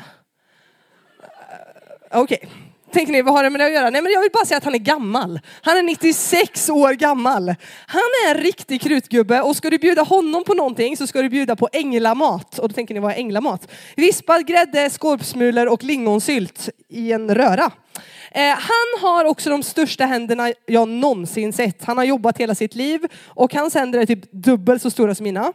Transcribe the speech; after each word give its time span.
Okej, 2.12 2.48
tänker 2.92 3.12
ni 3.12 3.22
vad 3.22 3.34
har 3.34 3.44
det 3.44 3.50
med 3.50 3.60
det 3.60 3.66
att 3.66 3.72
göra? 3.72 3.90
Nej 3.90 4.02
men 4.02 4.12
jag 4.12 4.20
vill 4.20 4.30
bara 4.32 4.44
säga 4.44 4.58
att 4.58 4.64
han 4.64 4.74
är 4.74 4.78
gammal. 4.78 5.40
Han 5.62 5.76
är 5.76 5.82
96 5.82 6.68
år 6.68 6.92
gammal. 6.92 7.54
Han 7.86 8.02
är 8.26 8.34
en 8.34 8.40
riktig 8.40 8.80
krutgubbe 8.80 9.40
och 9.40 9.56
ska 9.56 9.70
du 9.70 9.78
bjuda 9.78 10.02
honom 10.02 10.44
på 10.44 10.54
någonting 10.54 10.96
så 10.96 11.06
ska 11.06 11.22
du 11.22 11.28
bjuda 11.28 11.56
på 11.56 11.68
änglamat. 11.72 12.58
Och 12.58 12.68
då 12.68 12.74
tänker 12.74 12.94
ni 12.94 13.00
vad 13.00 13.12
är 13.12 13.16
änglamat? 13.16 13.70
Vispad 13.96 14.46
grädde, 14.46 14.90
skorpsmulor 14.90 15.66
och 15.66 15.84
lingonsylt 15.84 16.68
i 16.88 17.12
en 17.12 17.34
röra. 17.34 17.70
Eh, 18.32 18.42
han 18.48 19.00
har 19.00 19.24
också 19.24 19.50
de 19.50 19.62
största 19.62 20.06
händerna 20.06 20.52
jag 20.66 20.88
någonsin 20.88 21.52
sett. 21.52 21.84
Han 21.84 21.98
har 21.98 22.04
jobbat 22.04 22.38
hela 22.38 22.54
sitt 22.54 22.74
liv 22.74 23.00
och 23.26 23.54
hans 23.54 23.74
händer 23.74 23.98
är 23.98 24.06
typ 24.06 24.32
dubbelt 24.32 24.82
så 24.82 24.90
stora 24.90 25.14
som 25.14 25.24
mina. 25.24 25.52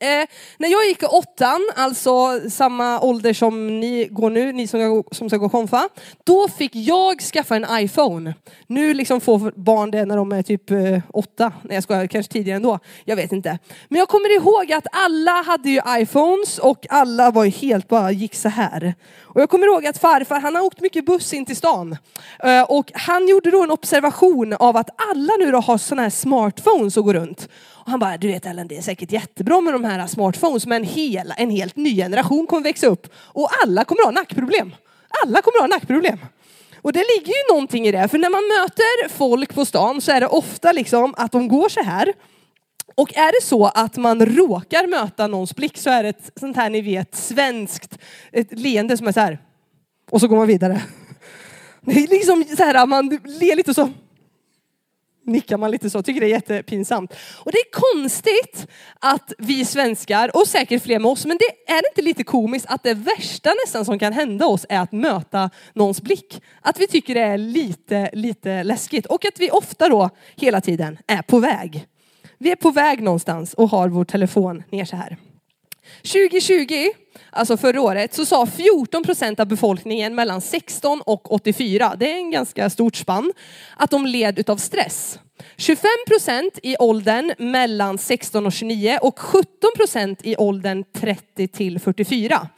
Eh, 0.00 0.26
när 0.58 0.68
jag 0.68 0.86
gick 0.86 1.02
i 1.02 1.06
åttan, 1.06 1.60
alltså 1.76 2.40
samma 2.50 3.00
ålder 3.00 3.32
som 3.32 3.80
ni 3.80 4.08
går 4.10 4.30
nu, 4.30 4.52
ni 4.52 4.66
som 4.66 4.80
ska, 4.80 5.14
som 5.14 5.28
ska 5.28 5.36
gå 5.36 5.48
konfa, 5.48 5.88
då 6.24 6.48
fick 6.48 6.74
jag 6.74 7.20
skaffa 7.20 7.56
en 7.56 7.66
iPhone. 7.70 8.34
Nu 8.66 8.94
liksom 8.94 9.20
får 9.20 9.52
barn 9.56 9.90
det 9.90 10.04
när 10.04 10.16
de 10.16 10.32
är 10.32 10.42
typ 10.42 10.70
eh, 10.70 10.98
åtta, 11.08 11.52
nej 11.62 11.74
jag 11.74 11.82
skojar, 11.82 12.06
kanske 12.06 12.32
tidigare 12.32 12.56
ändå, 12.56 12.78
jag 13.04 13.16
vet 13.16 13.32
inte. 13.32 13.58
Men 13.88 13.98
jag 13.98 14.08
kommer 14.08 14.34
ihåg 14.34 14.72
att 14.72 14.86
alla 14.92 15.42
hade 15.42 15.70
ju 15.70 15.80
iPhones 15.88 16.58
och 16.58 16.86
alla 16.88 17.30
var 17.30 17.44
ju 17.44 17.50
helt 17.50 17.88
bara 17.88 18.10
gick 18.10 18.34
så 18.34 18.48
här. 18.48 18.94
Och 19.22 19.40
jag 19.40 19.50
kommer 19.50 19.66
ihåg 19.66 19.86
att 19.86 19.98
farfar, 19.98 20.40
han 20.40 20.54
har 20.54 20.62
åkt 20.62 20.80
mycket 20.80 21.06
buss 21.06 21.32
in 21.32 21.46
till 21.46 21.56
stan. 21.56 21.96
Eh, 22.44 22.62
och 22.62 22.90
han 22.94 23.28
gjorde 23.28 23.50
då 23.50 23.62
en 23.62 23.70
observation 23.70 24.52
av 24.52 24.76
att 24.76 24.90
alla 25.10 25.32
nu 25.38 25.50
då 25.50 25.58
har 25.58 25.78
sådana 25.78 26.02
här 26.02 26.10
smartphones 26.10 26.96
och 26.96 27.04
går 27.04 27.14
runt. 27.14 27.48
Och 27.86 27.90
han 27.90 28.00
bara, 28.00 28.16
du 28.16 28.28
vet 28.28 28.46
Ellen, 28.46 28.68
det 28.68 28.76
är 28.76 28.82
säkert 28.82 29.12
jättebra 29.12 29.60
med 29.60 29.74
de 29.74 29.84
här 29.84 30.06
smartphones, 30.06 30.66
men 30.66 30.84
hela, 30.84 31.34
en 31.34 31.50
helt 31.50 31.76
ny 31.76 31.96
generation 31.96 32.46
kommer 32.46 32.62
växa 32.62 32.86
upp 32.86 33.06
och 33.16 33.50
alla 33.62 33.84
kommer 33.84 34.04
ha 34.04 34.10
nackproblem. 34.10 34.74
Alla 35.24 35.42
kommer 35.42 35.60
ha 35.60 35.66
nackproblem. 35.66 36.18
Och 36.82 36.92
det 36.92 37.04
ligger 37.16 37.32
ju 37.32 37.54
någonting 37.54 37.86
i 37.86 37.92
det, 37.92 38.08
för 38.08 38.18
när 38.18 38.30
man 38.30 38.42
möter 38.60 39.08
folk 39.08 39.54
på 39.54 39.64
stan 39.64 40.00
så 40.00 40.12
är 40.12 40.20
det 40.20 40.26
ofta 40.26 40.72
liksom 40.72 41.14
att 41.16 41.32
de 41.32 41.48
går 41.48 41.68
så 41.68 41.82
här. 41.82 42.12
Och 42.94 43.16
är 43.16 43.40
det 43.40 43.46
så 43.46 43.66
att 43.66 43.96
man 43.96 44.26
råkar 44.26 44.86
möta 44.86 45.26
någons 45.26 45.56
blick 45.56 45.78
så 45.78 45.90
är 45.90 46.02
det 46.02 46.08
ett 46.08 46.30
sånt 46.40 46.56
här, 46.56 46.70
ni 46.70 46.80
vet, 46.80 47.14
svenskt 47.14 47.98
ett 48.32 48.58
leende 48.58 48.96
som 48.96 49.06
är 49.06 49.12
så 49.12 49.20
här. 49.20 49.38
Och 50.10 50.20
så 50.20 50.28
går 50.28 50.36
man 50.36 50.46
vidare. 50.46 50.82
Det 51.80 52.04
är 52.04 52.08
liksom 52.08 52.44
så 52.56 52.62
här, 52.62 52.86
man 52.86 53.08
ler 53.24 53.56
lite 53.56 53.74
så 53.74 53.90
nickar 55.26 55.56
man 55.56 55.70
lite 55.70 55.90
så, 55.90 56.02
tycker 56.02 56.20
det 56.20 56.26
är 56.26 56.30
jättepinsamt. 56.30 57.12
Och 57.36 57.52
det 57.52 57.58
är 57.58 57.70
konstigt 57.70 58.66
att 59.00 59.32
vi 59.38 59.64
svenskar, 59.64 60.36
och 60.36 60.46
säkert 60.46 60.82
fler 60.82 60.98
med 60.98 61.10
oss, 61.10 61.26
men 61.26 61.38
det 61.38 61.72
är 61.72 61.88
inte 61.90 62.02
lite 62.02 62.24
komiskt 62.24 62.66
att 62.68 62.82
det 62.82 62.94
värsta 62.94 63.50
nästan 63.64 63.84
som 63.84 63.98
kan 63.98 64.12
hända 64.12 64.46
oss 64.46 64.66
är 64.68 64.80
att 64.80 64.92
möta 64.92 65.50
någons 65.72 66.02
blick. 66.02 66.42
Att 66.60 66.80
vi 66.80 66.86
tycker 66.86 67.14
det 67.14 67.20
är 67.20 67.38
lite, 67.38 68.10
lite 68.12 68.64
läskigt 68.64 69.06
och 69.06 69.24
att 69.24 69.40
vi 69.40 69.50
ofta 69.50 69.88
då 69.88 70.10
hela 70.36 70.60
tiden 70.60 70.98
är 71.06 71.22
på 71.22 71.38
väg. 71.38 71.86
Vi 72.38 72.50
är 72.50 72.56
på 72.56 72.70
väg 72.70 73.02
någonstans 73.02 73.54
och 73.54 73.68
har 73.68 73.88
vår 73.88 74.04
telefon 74.04 74.62
ner 74.70 74.84
så 74.84 74.96
här. 74.96 75.16
2020, 76.02 76.90
alltså 77.36 77.56
förra 77.56 77.80
året, 77.80 78.14
så 78.14 78.24
sa 78.26 78.46
14 78.46 79.02
procent 79.02 79.40
av 79.40 79.46
befolkningen 79.46 80.14
mellan 80.14 80.40
16 80.40 81.00
och 81.00 81.32
84, 81.32 81.94
det 81.98 82.12
är 82.12 82.16
en 82.16 82.30
ganska 82.30 82.70
stort 82.70 82.96
spann, 82.96 83.32
att 83.76 83.90
de 83.90 84.06
led 84.06 84.50
av 84.50 84.56
stress. 84.56 85.18
25 85.56 85.88
procent 86.06 86.58
i 86.62 86.76
åldern 86.76 87.32
mellan 87.38 87.98
16 87.98 88.46
och 88.46 88.52
29 88.52 88.98
och 89.02 89.18
17 89.18 89.48
procent 89.76 90.20
i 90.22 90.36
åldern 90.36 90.84
30 90.92 91.48
till 91.48 91.80
44. 91.80 92.48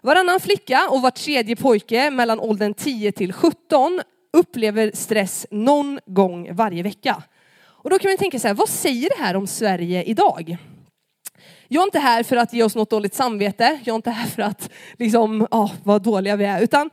Varannan 0.00 0.40
flicka 0.40 0.88
och 0.90 1.02
var 1.02 1.10
tredje 1.10 1.56
pojke 1.56 2.10
mellan 2.10 2.40
åldern 2.40 2.74
10 2.74 3.12
till 3.12 3.32
17 3.32 4.00
upplever 4.32 4.90
stress 4.94 5.46
någon 5.50 6.00
gång 6.06 6.54
varje 6.54 6.82
vecka. 6.82 7.22
Och 7.84 7.90
då 7.90 7.98
kan 7.98 8.10
man 8.10 8.18
tänka 8.18 8.38
så 8.38 8.48
här, 8.48 8.54
vad 8.54 8.68
säger 8.68 9.08
det 9.16 9.24
här 9.24 9.36
om 9.36 9.46
Sverige 9.46 10.02
idag? 10.02 10.56
Jag 11.68 11.80
är 11.80 11.84
inte 11.84 11.98
här 11.98 12.22
för 12.22 12.36
att 12.36 12.52
ge 12.52 12.62
oss 12.62 12.74
något 12.74 12.90
dåligt 12.90 13.14
samvete. 13.14 13.80
Jag 13.84 13.92
är 13.92 13.96
inte 13.96 14.10
här 14.10 14.26
för 14.26 14.42
att 14.42 14.70
liksom, 14.98 15.46
oh, 15.50 15.72
vad 15.84 16.02
dåliga 16.02 16.36
vi 16.36 16.44
är. 16.44 16.62
Utan 16.62 16.90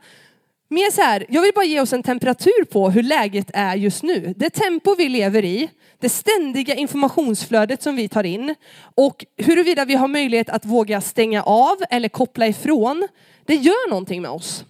mer 0.68 0.90
så 0.90 1.02
här, 1.02 1.26
jag 1.28 1.42
vill 1.42 1.52
bara 1.54 1.64
ge 1.64 1.80
oss 1.80 1.92
en 1.92 2.02
temperatur 2.02 2.64
på 2.64 2.90
hur 2.90 3.02
läget 3.02 3.50
är 3.54 3.76
just 3.76 4.02
nu. 4.02 4.34
Det 4.36 4.50
tempo 4.50 4.94
vi 4.94 5.08
lever 5.08 5.44
i, 5.44 5.70
det 5.98 6.08
ständiga 6.08 6.74
informationsflödet 6.74 7.82
som 7.82 7.96
vi 7.96 8.08
tar 8.08 8.24
in 8.24 8.54
och 8.94 9.24
huruvida 9.36 9.84
vi 9.84 9.94
har 9.94 10.08
möjlighet 10.08 10.48
att 10.48 10.64
våga 10.64 11.00
stänga 11.00 11.42
av 11.42 11.76
eller 11.90 12.08
koppla 12.08 12.46
ifrån. 12.46 13.08
Det 13.46 13.54
gör 13.54 13.90
någonting 13.90 14.22
med 14.22 14.30
oss. 14.30 14.64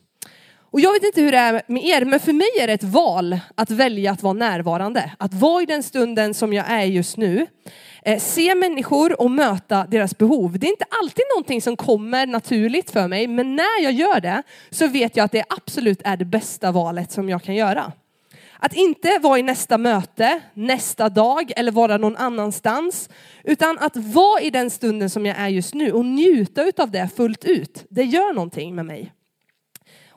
Och 0.73 0.81
jag 0.81 0.93
vet 0.93 1.05
inte 1.05 1.21
hur 1.21 1.33
det 1.33 1.39
är 1.39 1.63
med 1.67 1.85
er, 1.85 2.05
men 2.05 2.21
för 2.21 2.33
mig 2.33 2.49
är 2.61 2.67
det 2.67 2.73
ett 2.73 2.85
val 2.85 3.39
att 3.55 3.71
välja 3.71 4.13
att 4.13 4.23
vara 4.23 4.33
närvarande. 4.33 5.13
Att 5.19 5.35
vara 5.35 5.63
i 5.63 5.67
den 5.67 5.83
stunden 5.83 6.35
som 6.35 6.53
jag 6.53 6.71
är 6.71 6.85
just 6.85 7.17
nu. 7.17 7.47
Eh, 8.03 8.19
se 8.19 8.55
människor 8.55 9.21
och 9.21 9.31
möta 9.31 9.87
deras 9.87 10.19
behov. 10.19 10.59
Det 10.59 10.67
är 10.67 10.71
inte 10.71 10.85
alltid 11.01 11.25
någonting 11.35 11.63
som 11.63 11.77
kommer 11.77 12.27
naturligt 12.27 12.91
för 12.91 13.09
mig, 13.09 13.27
men 13.27 13.57
när 13.57 13.83
jag 13.83 13.93
gör 13.93 14.21
det 14.21 14.43
så 14.71 14.87
vet 14.87 15.17
jag 15.17 15.25
att 15.25 15.33
det 15.33 15.45
absolut 15.49 16.01
är 16.05 16.17
det 16.17 16.25
bästa 16.25 16.73
valet 16.73 17.13
som 17.13 17.29
jag 17.29 17.43
kan 17.43 17.55
göra. 17.55 17.93
Att 18.59 18.75
inte 18.75 19.19
vara 19.19 19.39
i 19.39 19.43
nästa 19.43 19.79
möte, 19.79 20.41
nästa 20.55 21.09
dag 21.09 21.53
eller 21.57 21.73
vara 21.73 21.97
någon 21.97 22.17
annanstans. 22.17 23.09
Utan 23.45 23.79
att 23.79 23.97
vara 23.97 24.41
i 24.41 24.51
den 24.51 24.71
stunden 24.71 25.11
som 25.11 25.27
jag 25.27 25.37
är 25.39 25.49
just 25.49 25.75
nu 25.75 25.93
och 25.93 26.05
njuta 26.05 26.65
av 26.79 26.91
det 26.91 27.09
fullt 27.17 27.45
ut. 27.45 27.85
Det 27.89 28.03
gör 28.03 28.33
någonting 28.33 28.75
med 28.75 28.87
mig. 28.87 29.13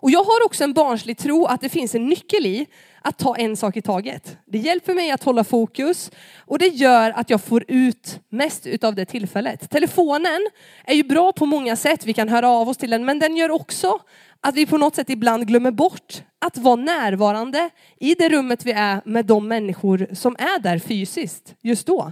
Och 0.05 0.11
jag 0.11 0.23
har 0.23 0.45
också 0.45 0.63
en 0.63 0.73
barnslig 0.73 1.17
tro 1.17 1.45
att 1.45 1.61
det 1.61 1.69
finns 1.69 1.95
en 1.95 2.05
nyckel 2.05 2.45
i 2.45 2.65
att 3.01 3.17
ta 3.17 3.35
en 3.35 3.57
sak 3.57 3.77
i 3.77 3.81
taget. 3.81 4.37
Det 4.45 4.57
hjälper 4.57 4.93
mig 4.93 5.11
att 5.11 5.23
hålla 5.23 5.43
fokus 5.43 6.11
och 6.37 6.59
det 6.59 6.67
gör 6.67 7.11
att 7.11 7.29
jag 7.29 7.41
får 7.41 7.63
ut 7.67 8.19
mest 8.29 8.67
utav 8.67 8.95
det 8.95 9.05
tillfället. 9.05 9.69
Telefonen 9.69 10.47
är 10.85 10.93
ju 10.95 11.03
bra 11.03 11.31
på 11.31 11.45
många 11.45 11.75
sätt, 11.75 12.05
vi 12.05 12.13
kan 12.13 12.29
höra 12.29 12.49
av 12.49 12.69
oss 12.69 12.77
till 12.77 12.89
den, 12.89 13.05
men 13.05 13.19
den 13.19 13.35
gör 13.35 13.51
också 13.51 13.99
att 14.41 14.55
vi 14.55 14.65
på 14.65 14.77
något 14.77 14.95
sätt 14.95 15.09
ibland 15.09 15.47
glömmer 15.47 15.71
bort 15.71 16.23
att 16.39 16.57
vara 16.57 16.75
närvarande 16.75 17.69
i 17.99 18.15
det 18.15 18.29
rummet 18.29 18.65
vi 18.65 18.71
är 18.71 19.01
med 19.05 19.25
de 19.25 19.47
människor 19.47 20.07
som 20.13 20.35
är 20.39 20.59
där 20.59 20.79
fysiskt 20.79 21.55
just 21.61 21.87
då. 21.87 22.11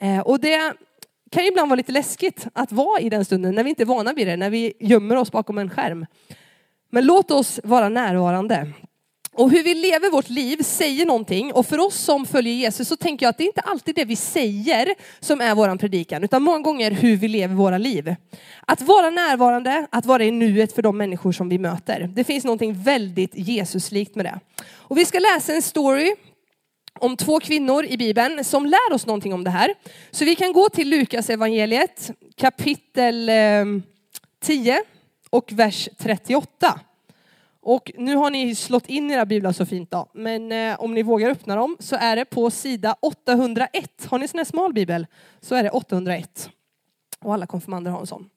Eh, 0.00 0.20
och 0.20 0.40
det 0.40 0.72
kan 1.30 1.42
ju 1.42 1.48
ibland 1.48 1.68
vara 1.68 1.76
lite 1.76 1.92
läskigt 1.92 2.46
att 2.52 2.72
vara 2.72 3.00
i 3.00 3.08
den 3.08 3.24
stunden 3.24 3.54
när 3.54 3.64
vi 3.64 3.70
inte 3.70 3.82
är 3.82 3.86
vana 3.86 4.12
vid 4.12 4.26
det, 4.26 4.36
när 4.36 4.50
vi 4.50 4.72
gömmer 4.80 5.16
oss 5.16 5.32
bakom 5.32 5.58
en 5.58 5.70
skärm. 5.70 6.06
Men 6.90 7.06
låt 7.06 7.30
oss 7.30 7.60
vara 7.64 7.88
närvarande. 7.88 8.72
Och 9.36 9.50
hur 9.50 9.62
vi 9.62 9.74
lever 9.74 10.10
vårt 10.10 10.28
liv 10.28 10.62
säger 10.62 11.06
någonting 11.06 11.52
och 11.52 11.66
för 11.66 11.78
oss 11.78 11.96
som 11.96 12.26
följer 12.26 12.54
Jesus 12.54 12.88
så 12.88 12.96
tänker 12.96 13.26
jag 13.26 13.30
att 13.30 13.38
det 13.38 13.44
är 13.44 13.46
inte 13.46 13.60
alltid 13.60 13.94
det 13.94 14.04
vi 14.04 14.16
säger 14.16 14.94
som 15.20 15.40
är 15.40 15.54
våran 15.54 15.78
predikan 15.78 16.24
utan 16.24 16.42
många 16.42 16.58
gånger 16.58 16.90
hur 16.90 17.16
vi 17.16 17.28
lever 17.28 17.54
våra 17.54 17.78
liv. 17.78 18.14
Att 18.66 18.82
vara 18.82 19.10
närvarande, 19.10 19.86
att 19.90 20.06
vara 20.06 20.24
i 20.24 20.30
nuet 20.30 20.72
för 20.72 20.82
de 20.82 20.98
människor 20.98 21.32
som 21.32 21.48
vi 21.48 21.58
möter. 21.58 22.10
Det 22.14 22.24
finns 22.24 22.44
någonting 22.44 22.74
väldigt 22.74 23.30
Jesuslikt 23.34 24.14
med 24.14 24.24
det. 24.24 24.40
Och 24.72 24.98
vi 24.98 25.04
ska 25.04 25.18
läsa 25.18 25.54
en 25.54 25.62
story 25.62 26.14
om 26.98 27.16
två 27.16 27.40
kvinnor 27.40 27.84
i 27.84 27.96
Bibeln 27.96 28.44
som 28.44 28.66
lär 28.66 28.92
oss 28.92 29.06
någonting 29.06 29.34
om 29.34 29.44
det 29.44 29.50
här. 29.50 29.74
Så 30.10 30.24
vi 30.24 30.34
kan 30.34 30.52
gå 30.52 30.68
till 30.68 30.88
Lukas 30.88 31.30
evangeliet 31.30 32.10
kapitel 32.36 33.28
eh, 33.28 33.64
10 34.42 34.82
och 35.34 35.52
vers 35.52 35.88
38. 35.98 36.80
Och 37.60 37.92
nu 37.98 38.16
har 38.16 38.30
ni 38.30 38.54
slått 38.54 38.86
in 38.86 39.10
era 39.10 39.26
biblar 39.26 39.52
så 39.52 39.66
fint 39.66 39.90
då, 39.90 40.06
men 40.12 40.52
eh, 40.52 40.80
om 40.80 40.94
ni 40.94 41.02
vågar 41.02 41.30
öppna 41.30 41.56
dem 41.56 41.76
så 41.80 41.96
är 41.96 42.16
det 42.16 42.24
på 42.24 42.50
sida 42.50 42.96
801. 43.00 44.06
Har 44.10 44.18
ni 44.18 44.22
en 44.24 44.28
sån 44.28 44.38
här 44.38 44.44
smal 44.44 44.72
bibel 44.72 45.06
så 45.40 45.54
är 45.54 45.62
det 45.62 45.70
801. 45.70 46.50
Och 47.20 47.34
alla 47.34 47.46
konfirmander 47.46 47.90
har 47.90 48.00
en 48.00 48.06
sån. 48.06 48.30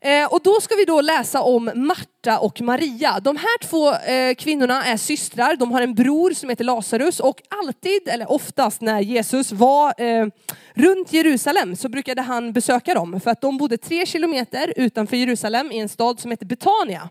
Eh, 0.00 0.32
och 0.32 0.40
då 0.42 0.60
ska 0.60 0.74
vi 0.74 0.84
då 0.84 1.00
läsa 1.00 1.42
om 1.42 1.70
Marta 1.74 2.38
och 2.38 2.60
Maria. 2.60 3.20
De 3.20 3.36
här 3.36 3.58
två 3.64 3.92
eh, 3.94 4.34
kvinnorna 4.34 4.84
är 4.84 4.96
systrar, 4.96 5.56
de 5.56 5.72
har 5.72 5.82
en 5.82 5.94
bror 5.94 6.30
som 6.30 6.48
heter 6.48 6.64
Lazarus 6.64 7.20
och 7.20 7.42
alltid, 7.48 8.08
eller 8.08 8.32
oftast 8.32 8.80
när 8.80 9.00
Jesus 9.00 9.52
var 9.52 10.00
eh, 10.00 10.26
runt 10.74 11.12
Jerusalem 11.12 11.76
så 11.76 11.88
brukade 11.88 12.22
han 12.22 12.52
besöka 12.52 12.94
dem 12.94 13.20
för 13.20 13.30
att 13.30 13.40
de 13.40 13.56
bodde 13.56 13.78
tre 13.78 14.06
kilometer 14.06 14.72
utanför 14.76 15.16
Jerusalem 15.16 15.72
i 15.72 15.78
en 15.78 15.88
stad 15.88 16.20
som 16.20 16.30
heter 16.30 16.46
Betania. 16.46 17.10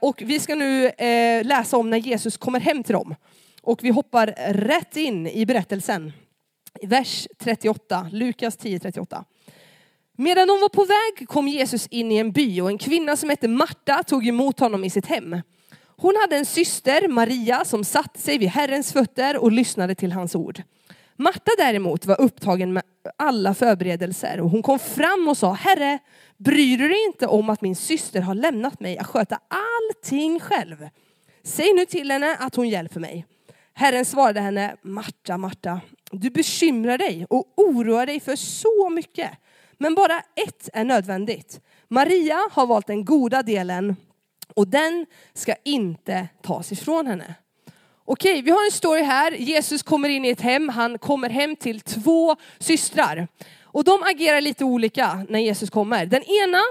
Och 0.00 0.22
vi 0.26 0.40
ska 0.40 0.54
nu 0.54 0.90
läsa 1.42 1.76
om 1.76 1.90
när 1.90 1.98
Jesus 1.98 2.36
kommer 2.36 2.60
hem 2.60 2.82
till 2.82 2.92
dem. 2.92 3.14
Och 3.62 3.84
vi 3.84 3.90
hoppar 3.90 4.26
rätt 4.52 4.96
in 4.96 5.26
i 5.26 5.46
berättelsen. 5.46 6.12
Vers 6.82 7.28
38, 7.38 8.08
Lukas 8.12 8.56
10, 8.56 8.78
38. 8.78 9.24
Medan 10.16 10.48
de 10.48 10.60
var 10.60 10.68
på 10.68 10.84
väg 10.84 11.28
kom 11.28 11.48
Jesus 11.48 11.86
in 11.86 12.12
i 12.12 12.16
en 12.16 12.32
by 12.32 12.60
och 12.60 12.68
en 12.68 12.78
kvinna 12.78 13.16
som 13.16 13.30
hette 13.30 13.48
Marta 13.48 14.02
tog 14.02 14.26
emot 14.26 14.60
honom 14.60 14.84
i 14.84 14.90
sitt 14.90 15.06
hem. 15.06 15.36
Hon 15.96 16.14
hade 16.20 16.36
en 16.36 16.46
syster, 16.46 17.08
Maria, 17.08 17.64
som 17.64 17.84
satt 17.84 18.18
sig 18.18 18.38
vid 18.38 18.48
Herrens 18.48 18.92
fötter 18.92 19.36
och 19.36 19.52
lyssnade 19.52 19.94
till 19.94 20.12
hans 20.12 20.34
ord. 20.34 20.62
Marta 21.16 21.50
däremot 21.58 22.06
var 22.06 22.20
upptagen 22.20 22.72
med 22.72 22.82
alla 23.16 23.54
förberedelser 23.54 24.40
och 24.40 24.50
hon 24.50 24.62
kom 24.62 24.78
fram 24.78 25.28
och 25.28 25.36
sa, 25.36 25.52
Herre, 25.52 25.98
bryr 26.36 26.78
du 26.78 26.88
dig 26.88 27.04
inte 27.06 27.26
om 27.26 27.50
att 27.50 27.60
min 27.60 27.76
syster 27.76 28.20
har 28.20 28.34
lämnat 28.34 28.80
mig 28.80 28.98
att 28.98 29.06
sköta 29.06 29.38
allting 29.48 30.40
själv? 30.40 30.88
Säg 31.42 31.74
nu 31.74 31.86
till 31.86 32.10
henne 32.10 32.36
att 32.40 32.54
hon 32.54 32.68
hjälper 32.68 33.00
mig. 33.00 33.26
Herren 33.74 34.04
svarade 34.04 34.40
henne, 34.40 34.76
Marta, 34.82 35.38
Marta, 35.38 35.80
du 36.10 36.30
bekymrar 36.30 36.98
dig 36.98 37.26
och 37.30 37.44
oroar 37.56 38.06
dig 38.06 38.20
för 38.20 38.36
så 38.36 38.90
mycket. 38.90 39.30
Men 39.78 39.94
bara 39.94 40.18
ett 40.18 40.68
är 40.72 40.84
nödvändigt. 40.84 41.60
Maria 41.88 42.38
har 42.52 42.66
valt 42.66 42.86
den 42.86 43.04
goda 43.04 43.42
delen 43.42 43.96
och 44.54 44.68
den 44.68 45.06
ska 45.34 45.54
inte 45.64 46.28
tas 46.42 46.72
ifrån 46.72 47.06
henne. 47.06 47.34
Okej, 48.04 48.42
vi 48.42 48.50
har 48.50 48.64
en 48.64 48.72
story 48.72 49.02
här. 49.02 49.32
Jesus 49.32 49.82
kommer 49.82 50.08
in 50.08 50.24
i 50.24 50.28
ett 50.28 50.40
hem. 50.40 50.68
Han 50.68 50.98
kommer 50.98 51.30
hem 51.30 51.56
till 51.56 51.80
två 51.80 52.36
systrar. 52.58 53.28
Och 53.62 53.84
de 53.84 54.02
agerar 54.02 54.40
lite 54.40 54.64
olika 54.64 55.26
när 55.28 55.38
Jesus 55.38 55.70
kommer. 55.70 56.06
Den 56.06 56.22
ena, 56.22 56.62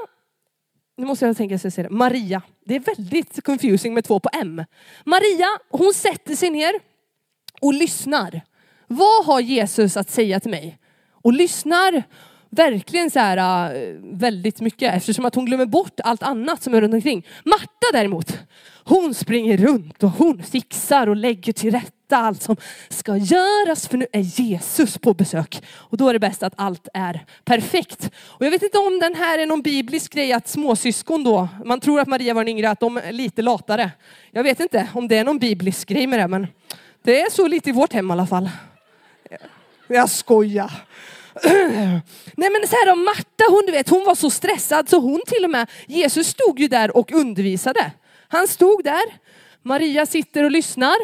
nu 0.98 1.06
måste 1.06 1.25
jag 1.25 1.38
tänka 1.38 1.60
så 1.60 1.66
jag 1.66 1.74
säger 1.74 1.90
det, 1.90 1.96
Maria. 1.96 2.42
Det 2.66 2.75
är 2.75 2.80
väldigt 2.80 3.44
confusing 3.44 3.94
med 3.94 4.04
två 4.04 4.19
på 4.19 4.30
M. 4.34 4.63
Maria, 5.06 5.48
hon 5.69 5.94
sätter 5.94 6.36
sig 6.36 6.50
ner 6.50 6.74
och 7.62 7.74
lyssnar. 7.74 8.42
Vad 8.88 9.25
har 9.25 9.40
Jesus 9.40 9.98
att 9.98 10.10
säga 10.10 10.40
till 10.40 10.51
mig? 10.51 10.80
Och 11.12 11.34
lyssnar 11.34 12.04
verkligen 12.56 13.12
så 13.12 13.19
här, 13.19 13.38
äh, 13.75 13.96
väldigt 14.02 14.62
mycket 14.62 14.94
eftersom 14.94 15.25
att 15.25 15.36
hon 15.36 15.46
glömmer 15.46 15.66
bort 15.66 16.00
allt 16.04 16.24
annat 16.24 16.63
som 16.63 16.74
är 16.74 16.81
runt 16.81 16.94
omkring. 16.94 17.28
Marta 17.46 17.88
däremot, 17.94 18.40
hon 18.84 19.13
springer 19.13 19.57
runt 19.57 20.04
och 20.04 20.10
hon 20.10 20.44
fixar 20.44 21.07
och 21.07 21.16
lägger 21.16 21.54
till 21.54 21.72
rätta 21.72 21.92
allt 22.18 22.42
som 22.42 22.56
ska 22.90 23.18
göras 23.18 23.88
för 23.88 23.98
nu 23.98 24.06
är 24.12 24.19
Jesus 24.19 24.98
på 24.98 25.13
besök. 25.13 25.63
Och 25.74 25.98
då 25.98 26.10
är 26.10 26.13
det 26.13 26.19
bäst 26.19 26.44
att 26.44 26.54
allt 26.57 26.88
är 26.94 27.25
perfekt. 27.46 28.10
Och 28.16 28.46
jag 28.46 28.52
vet 28.52 28.63
inte 28.63 28.78
om 28.78 29.00
den 29.00 29.16
här 29.16 29.40
är 29.40 29.46
någon 29.46 29.62
biblisk 29.62 30.13
grej 30.13 30.34
att 30.34 30.48
småsyskon 30.48 31.24
då, 31.24 31.48
man 31.66 31.80
tror 31.80 32.00
att 32.00 32.08
Maria 32.08 32.34
var 32.34 32.44
den 32.44 32.50
yngre, 32.50 32.69
att 32.69 32.80
de 32.80 32.98
är 32.98 33.12
lite 33.12 33.42
latare. 33.42 33.92
Jag 34.31 34.44
vet 34.44 34.60
inte 34.60 34.88
om 34.94 35.08
det 35.08 35.18
är 35.18 35.24
någon 35.24 35.40
biblisk 35.40 35.88
grej 35.88 36.08
med 36.08 36.19
det 36.19 36.28
men 36.28 36.48
det 37.04 37.22
är 37.22 37.31
så 37.31 37.48
lite 37.48 37.69
i 37.69 37.74
vårt 37.74 37.94
hem 37.94 38.10
i 38.10 38.13
alla 38.13 38.28
fall. 38.28 38.50
Jag 39.88 40.10
skojar. 40.10 40.72
Nej 42.36 42.50
men 42.50 42.68
så 42.68 42.76
här 42.76 42.86
då, 42.86 42.96
Marta 42.96 43.44
hon, 43.50 43.64
du 43.66 43.72
vet, 43.72 43.90
hon 43.90 44.06
var 44.06 44.16
så 44.16 44.30
stressad 44.30 44.90
så 44.90 45.00
hon 45.00 45.22
till 45.28 45.44
och 45.44 45.50
med, 45.50 45.70
Jesus 45.88 46.28
stod 46.28 46.60
ju 46.60 46.68
där 46.68 46.98
och 46.98 47.12
undervisade. 47.12 47.92
Han 48.28 48.48
stod 48.48 48.84
där, 48.84 49.04
Maria 49.62 50.06
sitter 50.06 50.44
och 50.44 50.52
lyssnar 50.52 50.96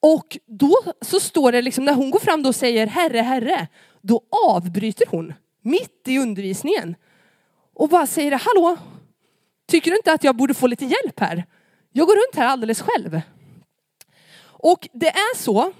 och 0.00 0.38
då 0.46 0.76
så 1.00 1.20
står 1.20 1.52
det 1.52 1.62
liksom 1.62 1.84
när 1.84 1.94
hon 1.94 2.10
går 2.10 2.20
fram 2.20 2.42
då 2.42 2.48
och 2.48 2.54
säger 2.54 2.86
Herre, 2.86 3.18
Herre, 3.18 3.68
då 4.00 4.20
avbryter 4.48 5.06
hon 5.08 5.34
mitt 5.62 6.02
i 6.06 6.18
undervisningen 6.18 6.96
och 7.74 7.88
bara 7.88 8.06
säger 8.06 8.32
hallå, 8.32 8.76
tycker 9.68 9.90
du 9.90 9.96
inte 9.96 10.12
att 10.12 10.24
jag 10.24 10.36
borde 10.36 10.54
få 10.54 10.66
lite 10.66 10.84
hjälp 10.84 11.20
här? 11.20 11.44
Jag 11.92 12.06
går 12.06 12.14
runt 12.14 12.36
här 12.36 12.46
alldeles 12.46 12.82
själv. 12.82 13.20
Och 14.42 14.88
det 14.92 15.08
är 15.08 15.36
så 15.36 15.72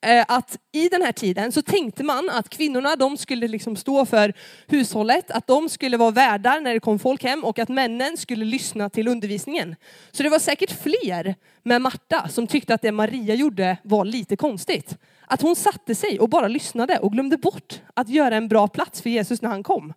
Eh, 0.00 0.24
att 0.28 0.58
i 0.72 0.88
den 0.88 1.02
här 1.02 1.12
tiden 1.12 1.52
så 1.52 1.62
tänkte 1.62 2.04
man 2.04 2.30
att 2.30 2.48
kvinnorna 2.48 2.96
de 2.96 3.16
skulle 3.16 3.48
liksom 3.48 3.76
stå 3.76 4.06
för 4.06 4.32
hushållet, 4.66 5.30
att 5.30 5.46
de 5.46 5.68
skulle 5.68 5.96
vara 5.96 6.10
värdar 6.10 6.60
när 6.60 6.74
det 6.74 6.80
kom 6.80 6.98
folk 6.98 7.24
hem 7.24 7.44
och 7.44 7.58
att 7.58 7.68
männen 7.68 8.16
skulle 8.16 8.44
lyssna 8.44 8.90
till 8.90 9.08
undervisningen. 9.08 9.76
Så 10.12 10.22
det 10.22 10.28
var 10.28 10.38
säkert 10.38 10.82
fler 10.82 11.34
med 11.62 11.82
Marta 11.82 12.28
som 12.28 12.46
tyckte 12.46 12.74
att 12.74 12.82
det 12.82 12.92
Maria 12.92 13.34
gjorde 13.34 13.76
var 13.82 14.04
lite 14.04 14.36
konstigt. 14.36 14.96
Att 15.26 15.42
hon 15.42 15.56
satte 15.56 15.94
sig 15.94 16.20
och 16.20 16.28
bara 16.28 16.48
lyssnade 16.48 16.98
och 16.98 17.12
glömde 17.12 17.36
bort 17.36 17.80
att 17.94 18.08
göra 18.08 18.36
en 18.36 18.48
bra 18.48 18.68
plats 18.68 19.02
för 19.02 19.10
Jesus 19.10 19.42
när 19.42 19.50
han 19.50 19.62
kom. 19.62 19.92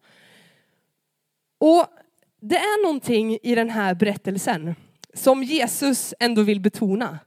Och 1.59 1.85
det 2.41 2.57
är 2.57 2.83
någonting 2.83 3.37
i 3.43 3.55
den 3.55 3.69
här 3.69 3.93
berättelsen 3.93 4.75
som 5.13 5.43
Jesus 5.43 6.13
ändå 6.19 6.41
vill 6.41 6.59
betona. 6.59 7.19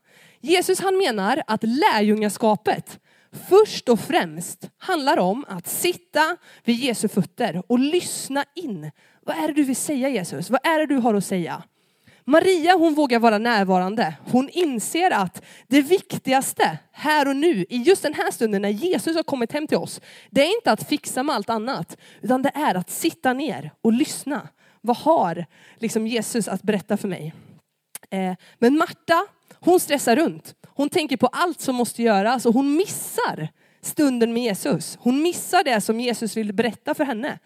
Jesus 0.44 0.80
han 0.80 0.96
menar 0.96 1.42
att 1.46 1.62
lärjungaskapet 1.62 2.98
först 3.48 3.88
och 3.88 4.00
främst 4.00 4.70
handlar 4.78 5.16
om 5.16 5.44
att 5.48 5.66
sitta 5.66 6.36
vid 6.64 6.76
Jesu 6.76 7.08
fötter 7.08 7.62
och 7.66 7.78
lyssna 7.78 8.44
in. 8.54 8.90
Vad 9.20 9.36
är 9.36 9.48
det 9.48 9.54
du 9.54 9.64
vill 9.64 9.76
säga 9.76 10.08
Jesus? 10.08 10.50
Vad 10.50 10.66
är 10.66 10.78
det 10.78 10.86
du 10.86 10.96
har 10.96 11.14
att 11.14 11.24
säga? 11.24 11.62
Maria 12.24 12.76
hon 12.76 12.94
vågar 12.94 13.18
vara 13.18 13.38
närvarande. 13.38 14.14
Hon 14.30 14.48
inser 14.48 15.10
att 15.10 15.42
det 15.66 15.82
viktigaste 15.82 16.78
här 16.92 17.28
och 17.28 17.36
nu, 17.36 17.66
i 17.68 17.76
just 17.76 18.02
den 18.02 18.14
här 18.14 18.30
stunden 18.30 18.62
när 18.62 18.68
Jesus 18.68 19.16
har 19.16 19.22
kommit 19.22 19.52
hem 19.52 19.66
till 19.66 19.78
oss, 19.78 20.00
det 20.30 20.42
är 20.42 20.56
inte 20.56 20.72
att 20.72 20.88
fixa 20.88 21.22
med 21.22 21.34
allt 21.34 21.50
annat, 21.50 21.96
utan 22.22 22.42
det 22.42 22.52
är 22.54 22.74
att 22.74 22.90
sitta 22.90 23.32
ner 23.32 23.70
och 23.82 23.92
lyssna. 23.92 24.48
Vad 24.80 24.96
har 24.96 25.46
liksom 25.78 26.06
Jesus 26.06 26.48
att 26.48 26.62
berätta 26.62 26.96
för 26.96 27.08
mig? 27.08 27.34
Eh, 28.14 28.34
men 28.58 28.78
Marta, 28.78 29.26
hon 29.60 29.80
stressar 29.80 30.16
runt. 30.16 30.54
Hon 30.66 30.88
tänker 30.88 31.16
på 31.16 31.26
allt 31.26 31.60
som 31.60 31.74
måste 31.74 32.02
göras 32.02 32.46
och 32.46 32.54
hon 32.54 32.76
missar 32.76 33.48
stunden 33.82 34.32
med 34.32 34.42
Jesus. 34.42 34.98
Hon 35.00 35.22
missar 35.22 35.64
det 35.64 35.80
som 35.80 36.00
Jesus 36.00 36.36
vill 36.36 36.52
berätta 36.52 36.94
för 36.94 37.04
henne. 37.04 37.38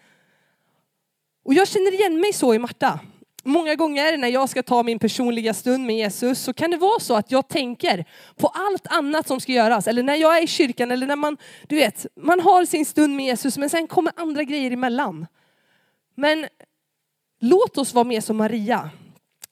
Och 1.45 1.53
jag 1.53 1.67
känner 1.67 1.93
igen 1.93 2.19
mig 2.19 2.33
så 2.33 2.53
i 2.53 2.59
Marta. 2.59 2.99
Många 3.43 3.75
gånger 3.75 4.17
när 4.17 4.27
jag 4.27 4.49
ska 4.49 4.63
ta 4.63 4.83
min 4.83 4.99
personliga 4.99 5.53
stund 5.53 5.85
med 5.85 5.95
Jesus 5.95 6.39
så 6.39 6.53
kan 6.53 6.71
det 6.71 6.77
vara 6.77 6.99
så 6.99 7.15
att 7.15 7.31
jag 7.31 7.47
tänker 7.47 8.05
på 8.35 8.47
allt 8.47 8.87
annat 8.87 9.27
som 9.27 9.39
ska 9.39 9.51
göras. 9.51 9.87
Eller 9.87 10.03
när 10.03 10.15
jag 10.15 10.37
är 10.37 10.43
i 10.43 10.47
kyrkan 10.47 10.91
eller 10.91 11.07
när 11.07 11.15
man, 11.15 11.37
du 11.67 11.75
vet, 11.75 12.05
man 12.15 12.39
har 12.39 12.65
sin 12.65 12.85
stund 12.85 13.15
med 13.15 13.25
Jesus 13.25 13.57
men 13.57 13.69
sen 13.69 13.87
kommer 13.87 14.13
andra 14.15 14.43
grejer 14.43 14.71
emellan. 14.71 15.27
Men 16.15 16.47
låt 17.39 17.77
oss 17.77 17.93
vara 17.93 18.03
mer 18.03 18.21
som 18.21 18.37
Maria 18.37 18.89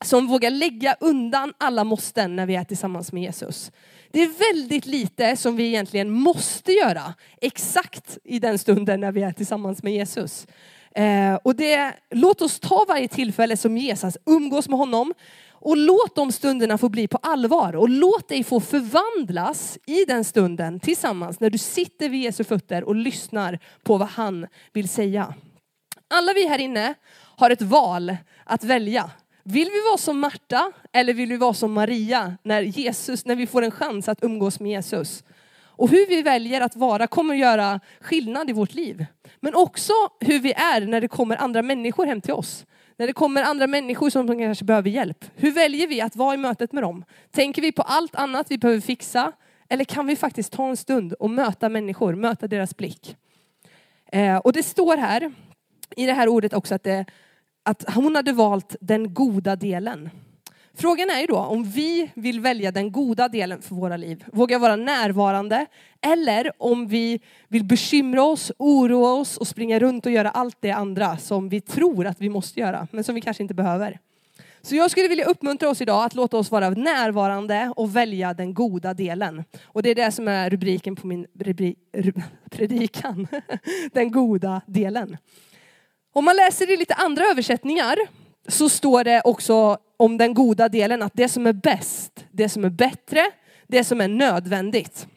som 0.05 0.27
vågar 0.27 0.51
lägga 0.51 0.95
undan 0.99 1.53
alla 1.57 1.83
måsten 1.83 2.35
när 2.35 2.45
vi 2.45 2.55
är 2.55 2.63
tillsammans 2.63 3.11
med 3.11 3.23
Jesus. 3.23 3.71
Det 4.11 4.21
är 4.21 4.53
väldigt 4.53 4.85
lite 4.85 5.35
som 5.35 5.55
vi 5.55 5.67
egentligen 5.67 6.09
måste 6.09 6.71
göra 6.71 7.13
exakt 7.41 8.17
i 8.23 8.39
den 8.39 8.59
stunden 8.59 8.99
när 8.99 9.11
vi 9.11 9.23
är 9.23 9.31
tillsammans 9.31 9.83
med 9.83 9.93
Jesus. 9.93 10.47
Eh, 10.95 11.35
och 11.35 11.55
det, 11.55 11.93
låt 12.09 12.41
oss 12.41 12.59
ta 12.59 12.85
varje 12.87 13.07
tillfälle 13.07 13.57
som 13.57 13.77
Jesus, 13.77 14.17
umgås 14.25 14.69
med 14.69 14.79
honom 14.79 15.13
och 15.59 15.77
låt 15.77 16.15
de 16.15 16.31
stunderna 16.31 16.77
få 16.77 16.89
bli 16.89 17.07
på 17.07 17.17
allvar 17.21 17.75
och 17.75 17.89
låt 17.89 18.27
dig 18.27 18.43
få 18.43 18.59
förvandlas 18.59 19.77
i 19.85 20.05
den 20.05 20.23
stunden 20.23 20.79
tillsammans 20.79 21.39
när 21.39 21.49
du 21.49 21.57
sitter 21.57 22.09
vid 22.09 22.21
Jesu 22.21 22.43
fötter 22.43 22.83
och 22.83 22.95
lyssnar 22.95 23.59
på 23.83 23.97
vad 23.97 24.07
han 24.07 24.47
vill 24.73 24.89
säga. 24.89 25.33
Alla 26.07 26.33
vi 26.33 26.47
här 26.47 26.59
inne 26.59 26.93
har 27.37 27.49
ett 27.49 27.61
val 27.61 28.17
att 28.45 28.63
välja. 28.63 29.11
Vill 29.49 29.69
vi 29.71 29.81
vara 29.89 29.97
som 29.97 30.19
Marta 30.19 30.71
eller 30.93 31.13
vill 31.13 31.29
vi 31.29 31.37
vara 31.37 31.53
som 31.53 31.73
Maria 31.73 32.37
när, 32.43 32.61
Jesus, 32.61 33.25
när 33.25 33.35
vi 33.35 33.47
får 33.47 33.61
en 33.61 33.71
chans 33.71 34.09
att 34.09 34.23
umgås 34.23 34.59
med 34.59 34.71
Jesus? 34.71 35.23
Och 35.59 35.89
hur 35.89 36.07
vi 36.07 36.21
väljer 36.21 36.61
att 36.61 36.75
vara 36.75 37.07
kommer 37.07 37.33
att 37.33 37.39
göra 37.39 37.79
skillnad 38.01 38.49
i 38.49 38.53
vårt 38.53 38.73
liv. 38.73 39.05
Men 39.39 39.55
också 39.55 39.93
hur 40.19 40.39
vi 40.39 40.53
är 40.53 40.81
när 40.81 41.01
det 41.01 41.07
kommer 41.07 41.37
andra 41.37 41.61
människor 41.61 42.05
hem 42.05 42.21
till 42.21 42.33
oss. 42.33 42.65
När 42.97 43.07
det 43.07 43.13
kommer 43.13 43.43
andra 43.43 43.67
människor 43.67 44.09
som 44.09 44.39
kanske 44.39 44.65
behöver 44.65 44.89
hjälp. 44.89 45.25
Hur 45.35 45.51
väljer 45.51 45.87
vi 45.87 46.01
att 46.01 46.15
vara 46.15 46.33
i 46.33 46.37
mötet 46.37 46.71
med 46.71 46.83
dem? 46.83 47.03
Tänker 47.31 47.61
vi 47.61 47.71
på 47.71 47.81
allt 47.81 48.15
annat 48.15 48.51
vi 48.51 48.57
behöver 48.57 48.81
fixa? 48.81 49.31
Eller 49.69 49.83
kan 49.83 50.07
vi 50.07 50.15
faktiskt 50.15 50.53
ta 50.53 50.69
en 50.69 50.77
stund 50.77 51.13
och 51.13 51.29
möta 51.29 51.69
människor, 51.69 52.15
möta 52.15 52.47
deras 52.47 52.77
blick? 52.77 53.15
Eh, 54.11 54.37
och 54.37 54.53
det 54.53 54.63
står 54.63 54.97
här 54.97 55.31
i 55.95 56.05
det 56.05 56.13
här 56.13 56.27
ordet 56.27 56.53
också 56.53 56.75
att 56.75 56.83
det 56.83 57.05
att 57.67 57.93
hon 57.93 58.15
hade 58.15 58.33
valt 58.33 58.75
den 58.81 59.13
goda 59.13 59.55
delen. 59.55 60.09
Frågan 60.73 61.09
är 61.09 61.19
ju 61.19 61.27
då 61.27 61.37
om 61.37 61.63
vi 61.63 62.11
vill 62.13 62.39
välja 62.39 62.71
den 62.71 62.91
goda 62.91 63.27
delen 63.27 63.61
för 63.61 63.75
våra 63.75 63.97
liv, 63.97 64.23
våga 64.33 64.59
vara 64.59 64.75
närvarande, 64.75 65.65
eller 66.01 66.51
om 66.57 66.87
vi 66.87 67.19
vill 67.47 67.63
bekymra 67.63 68.23
oss, 68.23 68.51
oroa 68.57 69.13
oss 69.13 69.37
och 69.37 69.47
springa 69.47 69.79
runt 69.79 70.05
och 70.05 70.11
göra 70.11 70.29
allt 70.29 70.57
det 70.59 70.71
andra 70.71 71.17
som 71.17 71.49
vi 71.49 71.61
tror 71.61 72.07
att 72.07 72.21
vi 72.21 72.29
måste 72.29 72.59
göra, 72.59 72.87
men 72.91 73.03
som 73.03 73.15
vi 73.15 73.21
kanske 73.21 73.43
inte 73.43 73.53
behöver. 73.53 73.99
Så 74.61 74.75
jag 74.75 74.91
skulle 74.91 75.07
vilja 75.07 75.25
uppmuntra 75.25 75.69
oss 75.69 75.81
idag 75.81 76.03
att 76.05 76.15
låta 76.15 76.37
oss 76.37 76.51
vara 76.51 76.69
närvarande 76.69 77.73
och 77.75 77.95
välja 77.95 78.33
den 78.33 78.53
goda 78.53 78.93
delen. 78.93 79.43
Och 79.63 79.83
det 79.83 79.89
är 79.89 79.95
det 79.95 80.11
som 80.11 80.27
är 80.27 80.49
rubriken 80.49 80.95
på 80.95 81.07
min 81.07 81.27
rubri, 81.39 81.75
predikan. 82.51 83.27
Den 83.93 84.11
goda 84.11 84.61
delen. 84.65 85.17
Om 86.17 86.25
man 86.25 86.35
läser 86.35 86.71
i 86.71 86.77
lite 86.77 86.93
andra 86.93 87.25
översättningar 87.25 87.97
så 88.47 88.69
står 88.69 89.03
det 89.03 89.21
också 89.25 89.77
om 89.97 90.17
den 90.17 90.33
goda 90.33 90.69
delen 90.69 91.01
att 91.01 91.11
det 91.15 91.29
som 91.29 91.47
är 91.47 91.53
bäst, 91.53 92.25
det 92.31 92.49
som 92.49 92.65
är 92.65 92.69
bättre, 92.69 93.25
det 93.67 93.83
som 93.83 94.01
är 94.01 94.07
nödvändigt. 94.07 95.07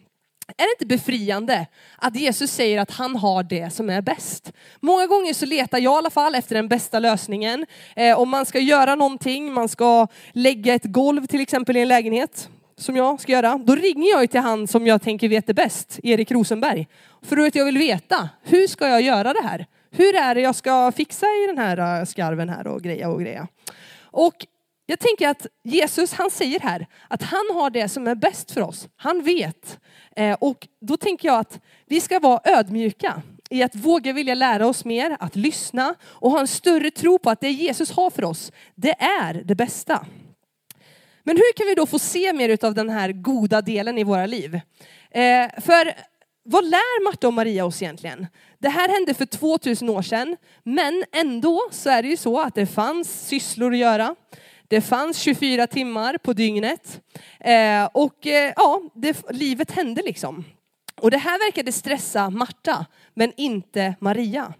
Är 0.57 0.63
det 0.63 0.73
inte 0.81 0.97
befriande 0.97 1.67
att 1.99 2.17
Jesus 2.17 2.53
säger 2.53 2.81
att 2.81 2.91
han 2.91 3.17
har 3.17 3.43
det 3.43 3.71
som 3.71 3.91
är 3.91 4.03
bäst? 4.03 4.53
Många 4.81 5.07
gånger 5.07 5.35
så 5.35 5.47
letar 5.47 5.79
jag 5.79 5.95
i 5.95 5.97
alla 5.99 6.11
fall 6.11 6.35
efter 6.35 6.55
den 6.55 6.69
bästa 6.69 6.99
lösningen. 6.99 7.67
Eh, 7.97 8.19
om 8.19 8.29
man 8.29 8.47
ska 8.47 8.59
göra 8.59 8.95
någonting, 8.95 9.53
man 9.53 9.69
ska 9.69 10.07
lägga 10.33 10.75
ett 10.75 10.85
golv 10.85 11.27
till 11.27 11.41
exempel 11.41 11.77
i 11.77 11.81
en 11.81 11.89
lägenhet, 11.89 12.49
som 12.77 12.97
jag 12.97 13.21
ska 13.21 13.33
göra, 13.33 13.59
då 13.65 13.75
ringer 13.75 14.11
jag 14.11 14.31
till 14.31 14.41
han 14.41 14.67
som 14.67 14.87
jag 14.87 15.03
tänker 15.03 15.29
vet 15.29 15.47
det 15.47 15.55
bäst, 15.55 16.01
Erik 16.03 16.31
Rosenberg. 16.31 16.89
För 17.23 17.37
att 17.37 17.55
jag 17.55 17.65
vill 17.65 17.79
veta, 17.79 18.29
hur 18.43 18.67
ska 18.67 18.89
jag 18.89 19.03
göra 19.03 19.33
det 19.33 19.43
här? 19.43 19.67
Hur 19.91 20.17
är 20.17 20.35
det 20.35 20.41
jag 20.41 20.55
ska 20.55 20.93
fixa 20.93 21.27
i 21.27 21.47
den 21.47 21.59
här 21.59 22.01
äh, 22.01 22.05
skarven 22.05 22.49
här 22.49 22.67
och 22.67 22.83
greja 22.83 23.09
och 23.09 23.21
greja? 23.21 23.49
Och 24.03 24.47
jag 24.87 24.99
tänker 24.99 25.29
att 25.29 25.47
Jesus 25.65 26.13
han 26.13 26.31
säger 26.31 26.61
här 26.61 26.87
att 27.09 27.23
han 27.23 27.45
har 27.55 27.71
det 27.71 27.89
som 27.89 28.07
är 28.07 28.15
bäst 28.15 28.51
för 28.51 28.61
oss. 28.61 28.89
Han 28.97 29.23
vet. 29.23 29.79
Eh, 30.17 30.37
och 30.41 30.69
då 30.81 30.97
tänker 30.97 31.29
jag 31.29 31.39
att 31.39 31.61
vi 31.87 32.01
ska 32.01 32.19
vara 32.19 32.41
ödmjuka 32.45 33.23
i 33.51 33.63
att 33.63 33.75
våga 33.75 34.13
vilja 34.13 34.35
lära 34.35 34.67
oss 34.67 34.85
mer, 34.85 35.17
att 35.21 35.37
lyssna 35.37 35.95
och 36.03 36.31
ha 36.31 36.41
en 36.41 36.49
större 36.49 36.91
tro 36.91 37.19
på 37.19 37.31
att 37.31 37.41
det 37.41 37.51
Jesus 37.51 37.91
har 37.91 38.11
för 38.11 38.25
oss, 38.25 38.53
det 38.75 38.95
är 39.03 39.35
det 39.35 39.55
bästa. 39.55 40.07
Men 41.23 41.37
hur 41.37 41.53
kan 41.57 41.67
vi 41.67 41.75
då 41.75 41.87
få 41.87 41.99
se 41.99 42.33
mer 42.33 42.65
av 42.65 42.75
den 42.75 42.91
här 42.91 43.13
goda 43.13 43.63
delen 43.63 43.99
i 43.99 44.05
våra 44.05 44.27
liv? 44.27 44.55
Eh, 45.11 45.49
för 45.61 45.95
vad 46.51 46.65
lär 46.65 47.05
Marta 47.05 47.27
och 47.27 47.35
Maria 47.35 47.65
oss 47.65 47.83
egentligen? 47.83 48.27
Det 48.59 48.69
här 48.69 48.89
hände 48.89 49.15
för 49.15 49.27
2000 49.27 49.89
år 49.89 50.03
sedan, 50.03 50.37
men 50.63 51.05
ändå 51.13 51.69
så 51.71 51.91
är 51.91 52.03
det 52.03 52.09
ju 52.09 52.17
så 52.17 52.41
att 52.41 52.55
det 52.55 52.67
fanns 52.67 53.29
sysslor 53.29 53.73
att 53.73 53.79
göra. 53.79 54.15
Det 54.69 54.81
fanns 54.81 55.19
24 55.19 55.67
timmar 55.67 56.19
på 56.19 56.33
dygnet 56.33 57.01
eh, 57.41 57.85
och 57.93 58.27
eh, 58.27 58.53
ja, 58.57 58.83
det, 58.95 59.31
livet 59.31 59.71
hände 59.71 60.03
liksom. 60.03 60.45
Och 61.01 61.11
det 61.11 61.19
här 61.19 61.39
verkade 61.47 61.73
stressa 61.73 62.31
Marta, 62.31 62.87
men 63.15 63.33
inte 63.37 63.95
Maria. 64.01 64.55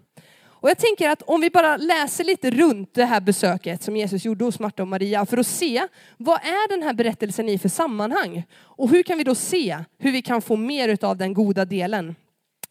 Och 0.61 0.69
jag 0.69 0.77
tänker 0.77 1.09
att 1.09 1.21
om 1.21 1.41
vi 1.41 1.49
bara 1.49 1.77
läser 1.77 2.23
lite 2.23 2.51
runt 2.51 2.93
det 2.93 3.05
här 3.05 3.21
besöket 3.21 3.83
som 3.83 3.95
Jesus 3.95 4.25
gjorde 4.25 4.45
hos 4.45 4.59
Marta 4.59 4.83
och 4.83 4.87
Maria 4.87 5.25
för 5.25 5.37
att 5.37 5.47
se 5.47 5.87
vad 6.17 6.35
är 6.35 6.69
den 6.69 6.83
här 6.83 6.93
berättelsen 6.93 7.49
i 7.49 7.57
för 7.57 7.69
sammanhang? 7.69 8.43
Och 8.59 8.89
hur 8.89 9.03
kan 9.03 9.17
vi 9.17 9.23
då 9.23 9.35
se 9.35 9.77
hur 9.97 10.11
vi 10.11 10.21
kan 10.21 10.41
få 10.41 10.55
mer 10.55 11.05
av 11.05 11.17
den 11.17 11.33
goda 11.33 11.65
delen 11.65 12.15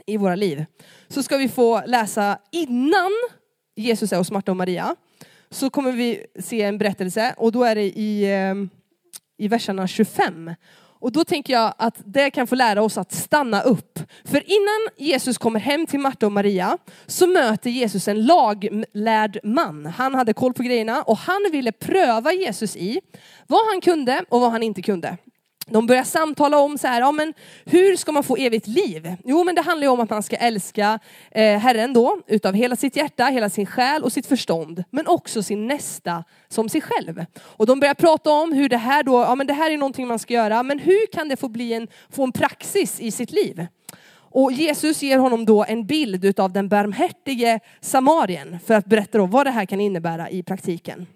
i 0.06 0.16
våra 0.16 0.34
liv? 0.34 0.64
Så 1.08 1.22
ska 1.22 1.36
vi 1.36 1.48
få 1.48 1.82
läsa 1.86 2.38
innan 2.50 3.10
Jesus 3.76 4.12
är 4.12 4.16
hos 4.16 4.30
Marta 4.30 4.52
och 4.52 4.56
Maria 4.56 4.96
så 5.50 5.70
kommer 5.70 5.92
vi 5.92 6.26
se 6.38 6.62
en 6.62 6.78
berättelse 6.78 7.34
och 7.36 7.52
då 7.52 7.64
är 7.64 7.74
det 7.74 7.84
i, 7.84 8.22
eh, 8.22 8.54
i 9.38 9.48
verserna 9.48 9.86
25. 9.86 10.54
Och 11.00 11.12
då 11.12 11.24
tänker 11.24 11.52
jag 11.52 11.74
att 11.78 11.94
det 12.04 12.30
kan 12.30 12.46
få 12.46 12.54
lära 12.54 12.82
oss 12.82 12.98
att 12.98 13.12
stanna 13.12 13.62
upp. 13.62 13.98
För 14.24 14.42
innan 14.46 15.08
Jesus 15.08 15.38
kommer 15.38 15.60
hem 15.60 15.86
till 15.86 16.00
Marta 16.00 16.26
och 16.26 16.32
Maria 16.32 16.78
så 17.06 17.26
möter 17.26 17.70
Jesus 17.70 18.08
en 18.08 18.26
laglärd 18.26 19.38
man. 19.44 19.86
Han 19.86 20.14
hade 20.14 20.32
koll 20.32 20.52
på 20.52 20.62
grejerna 20.62 21.02
och 21.02 21.16
han 21.16 21.48
ville 21.52 21.72
pröva 21.72 22.32
Jesus 22.32 22.76
i 22.76 23.00
vad 23.46 23.66
han 23.66 23.80
kunde 23.80 24.24
och 24.28 24.40
vad 24.40 24.52
han 24.52 24.62
inte 24.62 24.82
kunde. 24.82 25.16
De 25.70 25.86
börjar 25.86 26.04
samtala 26.04 26.58
om 26.58 26.78
så 26.78 26.86
här, 26.86 27.00
ja, 27.00 27.12
men 27.12 27.34
hur 27.64 27.96
ska 27.96 28.12
man 28.12 28.22
få 28.22 28.36
evigt 28.36 28.66
liv? 28.66 29.16
Jo, 29.24 29.44
men 29.44 29.54
det 29.54 29.62
handlar 29.62 29.84
ju 29.84 29.90
om 29.90 30.00
att 30.00 30.10
man 30.10 30.22
ska 30.22 30.36
älska 30.36 30.98
eh, 31.30 31.58
Herren 31.58 31.92
då, 31.92 32.20
utav 32.26 32.54
hela 32.54 32.76
sitt 32.76 32.96
hjärta, 32.96 33.24
hela 33.24 33.50
sin 33.50 33.66
själ 33.66 34.02
och 34.02 34.12
sitt 34.12 34.26
förstånd, 34.26 34.84
men 34.90 35.06
också 35.06 35.42
sin 35.42 35.66
nästa 35.66 36.24
som 36.48 36.68
sig 36.68 36.80
själv. 36.80 37.24
Och 37.42 37.66
de 37.66 37.80
börjar 37.80 37.94
prata 37.94 38.30
om 38.30 38.52
hur 38.52 38.68
det 38.68 38.76
här 38.76 39.02
då, 39.02 39.20
ja 39.20 39.34
men 39.34 39.46
det 39.46 39.52
här 39.52 39.70
är 39.70 39.76
någonting 39.76 40.06
man 40.06 40.18
ska 40.18 40.34
göra, 40.34 40.62
men 40.62 40.78
hur 40.78 41.12
kan 41.12 41.28
det 41.28 41.36
få 41.36 41.48
bli 41.48 41.72
en, 41.72 41.88
få 42.10 42.24
en 42.24 42.32
praxis 42.32 43.00
i 43.00 43.10
sitt 43.10 43.32
liv? 43.32 43.66
Och 44.32 44.52
Jesus 44.52 45.02
ger 45.02 45.18
honom 45.18 45.44
då 45.44 45.64
en 45.64 45.86
bild 45.86 46.24
utav 46.24 46.52
den 46.52 46.68
barmhärtige 46.68 47.60
samarien 47.80 48.58
för 48.66 48.74
att 48.74 48.86
berätta 48.86 49.18
då 49.18 49.26
vad 49.26 49.46
det 49.46 49.50
här 49.50 49.66
kan 49.66 49.80
innebära 49.80 50.30
i 50.30 50.42
praktiken. 50.42 51.06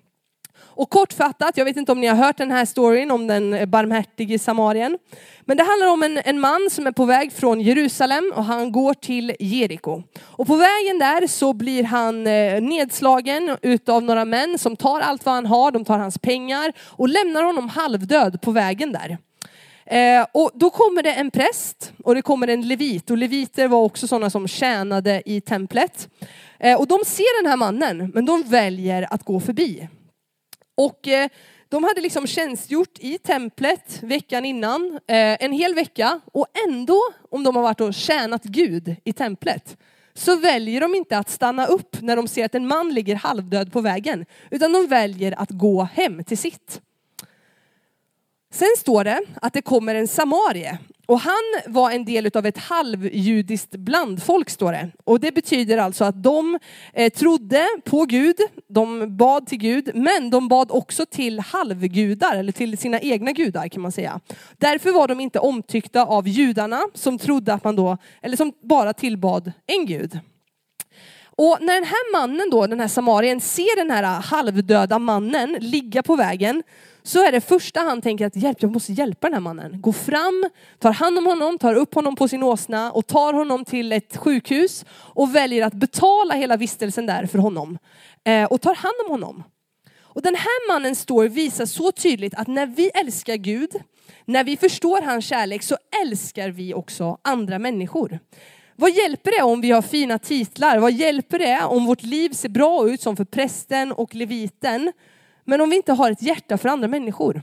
Och 0.76 0.90
kortfattat, 0.90 1.57
jag 1.57 1.64
vet 1.64 1.76
inte 1.76 1.93
om 1.93 2.00
ni 2.00 2.07
har 2.07 2.16
hört 2.16 2.37
den 2.37 2.50
här 2.50 2.64
storyn 2.64 3.11
om 3.11 3.26
den 3.26 3.71
barmhärtige 3.71 4.38
samarien. 4.38 4.99
Men 5.40 5.57
det 5.57 5.62
handlar 5.62 5.88
om 5.88 6.02
en, 6.02 6.19
en 6.25 6.40
man 6.40 6.69
som 6.71 6.87
är 6.87 6.93
på 6.93 7.04
väg 7.04 7.33
från 7.33 7.61
Jerusalem 7.61 8.33
och 8.37 8.45
han 8.45 8.73
går 8.73 8.95
till 8.95 9.37
Jeriko. 9.40 10.02
Och 10.21 10.47
på 10.47 10.57
vägen 10.57 10.99
där 10.99 11.26
så 11.26 11.52
blir 11.52 11.85
han 11.85 12.26
eh, 12.26 12.61
nedslagen 12.61 13.57
utav 13.62 14.02
några 14.02 14.25
män 14.25 14.59
som 14.59 14.76
tar 14.76 15.00
allt 15.00 15.26
vad 15.26 15.35
han 15.35 15.47
har, 15.47 15.71
de 15.71 15.85
tar 15.85 15.99
hans 15.99 16.19
pengar 16.19 16.73
och 16.81 17.09
lämnar 17.09 17.43
honom 17.43 17.69
halvdöd 17.69 18.40
på 18.40 18.50
vägen 18.50 18.93
där. 18.93 19.19
Eh, 19.87 20.26
och 20.33 20.50
då 20.54 20.71
kommer 20.71 21.02
det 21.02 21.12
en 21.12 21.31
präst 21.31 21.93
och 22.04 22.14
det 22.14 22.23
kommer 22.23 22.49
en 22.49 22.69
levit 22.69 23.11
och 23.11 23.19
leviter 23.19 23.69
var 23.69 23.78
också 23.78 24.07
sådana 24.07 24.31
som 24.31 24.49
tjänade 24.49 25.23
i 25.26 25.40
templet. 25.40 26.09
Eh, 26.59 26.81
och 26.81 26.87
de 26.87 26.99
ser 27.07 27.43
den 27.43 27.50
här 27.50 27.57
mannen 27.57 28.11
men 28.14 28.26
de 28.26 28.43
väljer 28.43 29.07
att 29.11 29.25
gå 29.25 29.40
förbi. 29.40 29.88
Och 30.75 31.09
eh, 31.09 31.28
de 31.69 31.85
hade 31.85 32.00
liksom 32.00 32.26
tjänstgjort 32.26 32.99
i 32.99 33.19
templet 33.19 34.02
veckan 34.02 34.45
innan, 34.45 35.00
eh, 35.07 35.45
en 35.45 35.52
hel 35.52 35.75
vecka. 35.75 36.21
Och 36.33 36.47
ändå, 36.69 37.00
om 37.31 37.45
de 37.45 37.57
har 37.57 37.62
varit 37.62 37.81
och 37.81 37.95
tjänat 37.95 38.45
Gud 38.45 38.97
i 39.04 39.12
templet, 39.12 39.76
så 40.14 40.37
väljer 40.37 40.81
de 40.81 40.95
inte 40.95 41.19
att 41.19 41.31
stanna 41.31 41.66
upp 41.66 42.02
när 42.02 42.16
de 42.16 42.28
ser 42.28 42.45
att 42.45 42.54
en 42.54 42.66
man 42.66 42.95
ligger 42.95 43.14
halvdöd 43.14 43.73
på 43.73 43.81
vägen. 43.81 44.26
Utan 44.50 44.73
de 44.73 44.87
väljer 44.87 45.40
att 45.40 45.50
gå 45.50 45.83
hem 45.83 46.25
till 46.25 46.38
sitt. 46.38 46.81
Sen 48.54 48.68
står 48.78 49.04
det 49.04 49.20
att 49.42 49.52
det 49.52 49.62
kommer 49.62 49.94
en 49.94 50.08
samarie 50.08 50.78
och 51.06 51.20
han 51.20 51.42
var 51.66 51.90
en 51.90 52.04
del 52.04 52.30
av 52.34 52.46
ett 52.46 52.58
halvjudiskt 52.58 53.70
blandfolk 53.70 54.50
står 54.50 54.73
det. 54.73 54.90
Och 55.04 55.20
det 55.20 55.32
betyder 55.34 55.78
alltså 55.78 56.04
att 56.04 56.23
de 56.23 56.58
eh, 56.92 57.12
trodde 57.12 57.66
på 57.84 58.04
Gud, 58.04 58.37
de 58.68 59.16
bad 59.16 59.46
till 59.46 59.58
Gud, 59.58 59.90
men 59.94 60.30
de 60.30 60.49
bad 60.49 60.70
också 60.70 61.06
till 61.06 61.40
halvgudar, 61.40 62.37
eller 62.37 62.52
till 62.52 62.78
sina 62.78 63.00
egna 63.00 63.32
gudar 63.32 63.68
kan 63.68 63.82
man 63.82 63.92
säga. 63.92 64.20
Därför 64.58 64.92
var 64.92 65.08
de 65.08 65.20
inte 65.20 65.38
omtyckta 65.38 66.04
av 66.04 66.28
judarna 66.28 66.82
som 66.94 67.18
trodde 67.18 67.54
att 67.54 67.64
man 67.64 67.76
då, 67.76 67.99
eller 68.23 68.37
som 68.37 68.52
bara 68.62 68.92
tillbad 68.92 69.52
en 69.66 69.87
gud. 69.87 70.20
Och 71.37 71.59
när 71.61 71.75
den 71.75 71.85
här 71.85 72.12
mannen 72.12 72.50
då, 72.50 72.67
den 72.67 72.81
här 72.81 72.88
samarien, 72.88 73.41
ser 73.41 73.76
den 73.76 73.91
här 73.91 74.21
halvdöda 74.21 74.99
mannen 74.99 75.57
ligga 75.61 76.03
på 76.03 76.17
vägen 76.17 76.62
så 77.03 77.26
är 77.26 77.33
det 77.33 77.41
första 77.41 77.81
han 77.81 78.03
tänker 78.03 78.26
att 78.26 78.37
hjälp, 78.37 78.59
jag 78.61 78.73
måste 78.73 78.93
hjälpa 78.93 79.26
den 79.26 79.35
här 79.35 79.41
mannen. 79.41 79.81
Går 79.81 79.93
fram, 79.93 80.50
tar 80.79 80.93
hand 80.93 81.19
om 81.19 81.26
honom, 81.26 81.59
tar 81.59 81.75
upp 81.75 81.95
honom 81.95 82.17
på 82.17 82.29
sin 82.29 82.43
åsna 82.43 82.93
och 82.93 83.07
tar 83.07 83.33
honom 83.33 83.64
till 83.64 83.93
ett 83.93 84.17
sjukhus 84.17 84.85
och 84.91 85.35
väljer 85.35 85.67
att 85.67 85.75
betala 85.75 86.35
hela 86.35 86.57
vistelsen 86.57 87.07
där 87.07 87.26
för 87.26 87.38
honom. 87.38 87.79
Eh, 88.25 88.45
och 88.45 88.61
tar 88.61 88.75
hand 88.75 88.95
om 89.05 89.11
honom. 89.11 89.45
Och 90.00 90.23
den 90.23 90.35
här 90.35 90.73
mannens 90.73 91.00
story 91.00 91.29
visar 91.29 91.67
så 91.67 91.93
tydligt 91.93 92.35
att 92.35 92.47
när 92.47 92.67
vi 92.67 92.88
älskar 92.88 93.37
Gud, 93.37 93.71
när 94.25 94.45
vi 94.45 94.57
förstår 94.57 95.03
hans 95.03 95.26
kärlek 95.26 95.62
så 95.62 95.76
älskar 96.03 96.49
vi 96.49 96.75
också 96.75 97.19
andra 97.23 97.59
människor. 97.59 98.19
Vad 98.76 98.90
hjälper 98.90 99.38
det 99.38 99.43
om 99.43 99.61
vi 99.61 99.71
har 99.71 99.83
fina 99.83 100.19
titlar? 100.19 100.78
Vad 100.78 100.93
hjälper 100.93 101.38
det 101.38 101.64
om 101.64 101.87
vårt 101.87 102.02
liv 102.02 102.31
ser 102.31 102.49
bra 102.49 102.88
ut 102.88 103.00
som 103.00 103.16
för 103.16 103.25
prästen 103.25 103.93
och 103.93 104.14
leviten? 104.14 104.93
Men 105.45 105.61
om 105.61 105.71
vi 105.71 105.76
inte 105.76 105.93
har 105.93 106.11
ett 106.11 106.23
hjärta 106.23 106.59
för 106.59 106.69
andra 106.69 106.88
människor, 106.88 107.43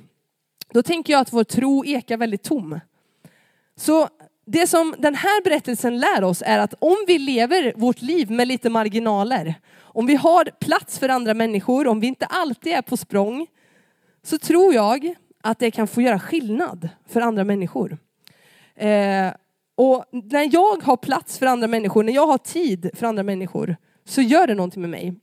då 0.73 0.83
tänker 0.83 1.13
jag 1.13 1.19
att 1.19 1.33
vår 1.33 1.43
tro 1.43 1.85
ekar 1.85 2.17
väldigt 2.17 2.43
tom. 2.43 2.79
Så 3.75 4.07
det 4.45 4.67
som 4.67 4.95
den 4.97 5.15
här 5.15 5.43
berättelsen 5.43 5.99
lär 5.99 6.23
oss 6.23 6.43
är 6.45 6.59
att 6.59 6.73
om 6.79 6.97
vi 7.07 7.19
lever 7.19 7.73
vårt 7.75 8.01
liv 8.01 8.31
med 8.31 8.47
lite 8.47 8.69
marginaler, 8.69 9.55
om 9.79 10.05
vi 10.05 10.15
har 10.15 10.49
plats 10.59 10.99
för 10.99 11.09
andra 11.09 11.33
människor, 11.33 11.87
om 11.87 11.99
vi 11.99 12.07
inte 12.07 12.25
alltid 12.25 12.73
är 12.73 12.81
på 12.81 12.97
språng, 12.97 13.47
så 14.23 14.37
tror 14.37 14.73
jag 14.73 15.15
att 15.43 15.59
det 15.59 15.71
kan 15.71 15.87
få 15.87 16.01
göra 16.01 16.19
skillnad 16.19 16.89
för 17.09 17.21
andra 17.21 17.43
människor. 17.43 17.97
Eh, 18.75 19.31
och 19.75 20.05
när 20.11 20.53
jag 20.53 20.83
har 20.83 20.97
plats 20.97 21.37
för 21.37 21.45
andra 21.45 21.67
människor, 21.67 22.03
när 22.03 22.13
jag 22.13 22.27
har 22.27 22.37
tid 22.37 22.89
för 22.93 23.07
andra 23.07 23.23
människor, 23.23 23.75
så 24.05 24.21
gör 24.21 24.47
det 24.47 24.55
någonting 24.55 24.81
med 24.81 24.89
mig. 24.89 25.13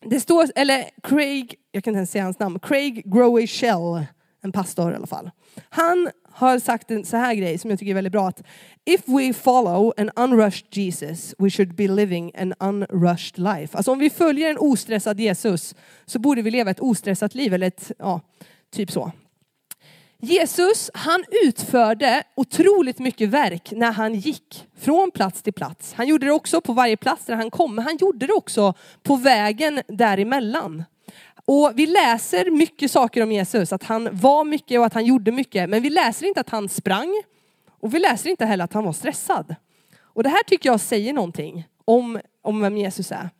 det 0.00 0.20
står, 0.20 0.46
eller 0.54 0.84
Craig, 1.02 1.54
jag 1.72 1.84
kan 1.84 1.90
inte 1.92 1.98
ens 1.98 2.10
säga 2.10 2.24
hans 2.24 2.38
namn, 2.38 2.58
Craig 2.58 3.02
Growey 3.04 3.46
Shell, 3.46 4.04
en 4.42 4.52
pastor 4.52 4.92
i 4.92 4.94
alla 4.94 5.06
fall. 5.06 5.30
Han 5.68 6.10
har 6.32 6.58
sagt 6.58 6.90
en 6.90 7.04
så 7.04 7.16
här 7.16 7.34
grej 7.34 7.58
som 7.58 7.70
jag 7.70 7.78
tycker 7.78 7.90
är 7.90 7.94
väldigt 7.94 8.12
bra. 8.12 8.28
Att 8.28 8.42
If 8.84 9.00
we 9.04 9.32
follow 9.32 9.92
an 9.96 10.10
unrushed 10.16 10.76
Jesus, 10.76 11.34
we 11.38 11.50
should 11.50 11.74
be 11.74 11.88
living 11.88 12.32
an 12.38 12.54
unrushed 12.60 13.38
life. 13.38 13.76
Alltså 13.76 13.92
om 13.92 13.98
vi 13.98 14.10
följer 14.10 14.50
en 14.50 14.58
ostressad 14.58 15.20
Jesus 15.20 15.74
så 16.06 16.18
borde 16.18 16.42
vi 16.42 16.50
leva 16.50 16.70
ett 16.70 16.80
ostressat 16.80 17.34
liv, 17.34 17.54
eller 17.54 17.66
ett, 17.66 17.92
ja, 17.98 18.20
typ 18.70 18.90
så. 18.90 19.12
Jesus, 20.22 20.90
han 20.94 21.24
utförde 21.44 22.22
otroligt 22.34 22.98
mycket 22.98 23.28
verk 23.28 23.72
när 23.72 23.92
han 23.92 24.14
gick 24.14 24.68
från 24.78 25.10
plats 25.10 25.42
till 25.42 25.52
plats. 25.52 25.92
Han 25.92 26.08
gjorde 26.08 26.26
det 26.26 26.32
också 26.32 26.60
på 26.60 26.72
varje 26.72 26.96
plats 26.96 27.24
där 27.24 27.34
han 27.34 27.50
kom, 27.50 27.74
men 27.74 27.84
han 27.84 27.96
gjorde 27.96 28.26
det 28.26 28.32
också 28.32 28.74
på 29.02 29.16
vägen 29.16 29.82
däremellan. 29.88 30.84
Och 31.44 31.72
vi 31.74 31.86
läser 31.86 32.50
mycket 32.50 32.90
saker 32.90 33.22
om 33.22 33.32
Jesus, 33.32 33.72
att 33.72 33.82
han 33.82 34.08
var 34.12 34.44
mycket 34.44 34.78
och 34.78 34.86
att 34.86 34.94
han 34.94 35.04
gjorde 35.04 35.32
mycket, 35.32 35.70
men 35.70 35.82
vi 35.82 35.90
läser 35.90 36.26
inte 36.26 36.40
att 36.40 36.50
han 36.50 36.68
sprang 36.68 37.22
och 37.80 37.94
vi 37.94 37.98
läser 37.98 38.30
inte 38.30 38.46
heller 38.46 38.64
att 38.64 38.72
han 38.72 38.84
var 38.84 38.92
stressad. 38.92 39.54
Och 40.00 40.22
det 40.22 40.28
här 40.28 40.42
tycker 40.42 40.68
jag 40.68 40.80
säger 40.80 41.12
någonting 41.12 41.68
om, 41.84 42.20
om 42.42 42.60
vem 42.60 42.76
Jesus 42.76 43.12
är. 43.12 43.30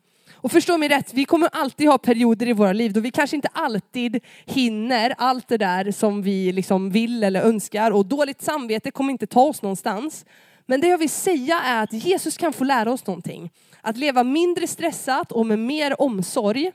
Och 0.43 0.53
förstå 0.53 0.79
mig 0.79 0.89
rätt, 0.89 1.15
vi 1.15 1.25
kommer 1.25 1.49
alltid 1.53 1.89
ha 1.89 1.99
perioder 1.99 2.49
i 2.49 2.53
våra 2.53 2.73
liv 2.73 2.93
då 2.93 3.01
vi 3.01 3.11
kanske 3.11 3.37
inte 3.37 3.49
alltid 3.53 4.21
hinner 4.47 5.15
allt 5.19 5.49
det 5.49 5.57
där 5.57 5.91
som 5.91 6.23
vi 6.23 6.53
liksom 6.53 6.91
vill 6.91 7.25
eller 7.25 7.43
önskar 7.43 7.91
och 7.91 8.07
dåligt 8.07 8.43
samvete 8.43 8.91
kommer 8.91 9.13
inte 9.13 9.27
ta 9.27 9.43
oss 9.43 9.63
någonstans. 9.63 10.25
Men 10.67 10.81
det 10.81 10.89
jag 10.89 10.99
vill 10.99 11.11
säga 11.11 11.61
är 11.61 11.83
att 11.83 11.93
Jesus 11.93 12.37
kan 12.37 12.53
få 12.53 12.65
lära 12.65 12.93
oss 12.93 13.07
någonting. 13.07 13.51
Att 13.81 13.97
leva 13.97 14.25
mindre 14.25 14.67
stressat 14.67 15.33
och 15.33 15.47
med 15.47 15.59
mer 15.59 16.03
omsorg. 16.03 16.73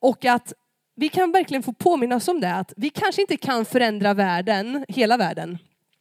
Och 0.00 0.24
att 0.24 0.52
vi 0.96 1.08
kan 1.08 1.32
verkligen 1.32 1.62
få 1.62 1.72
påminnas 1.72 2.28
om 2.28 2.40
det, 2.40 2.54
att 2.54 2.72
vi 2.76 2.90
kanske 2.90 3.20
inte 3.20 3.36
kan 3.36 3.64
förändra 3.64 4.14
världen, 4.14 4.84
hela 4.88 5.16
världen, 5.16 5.58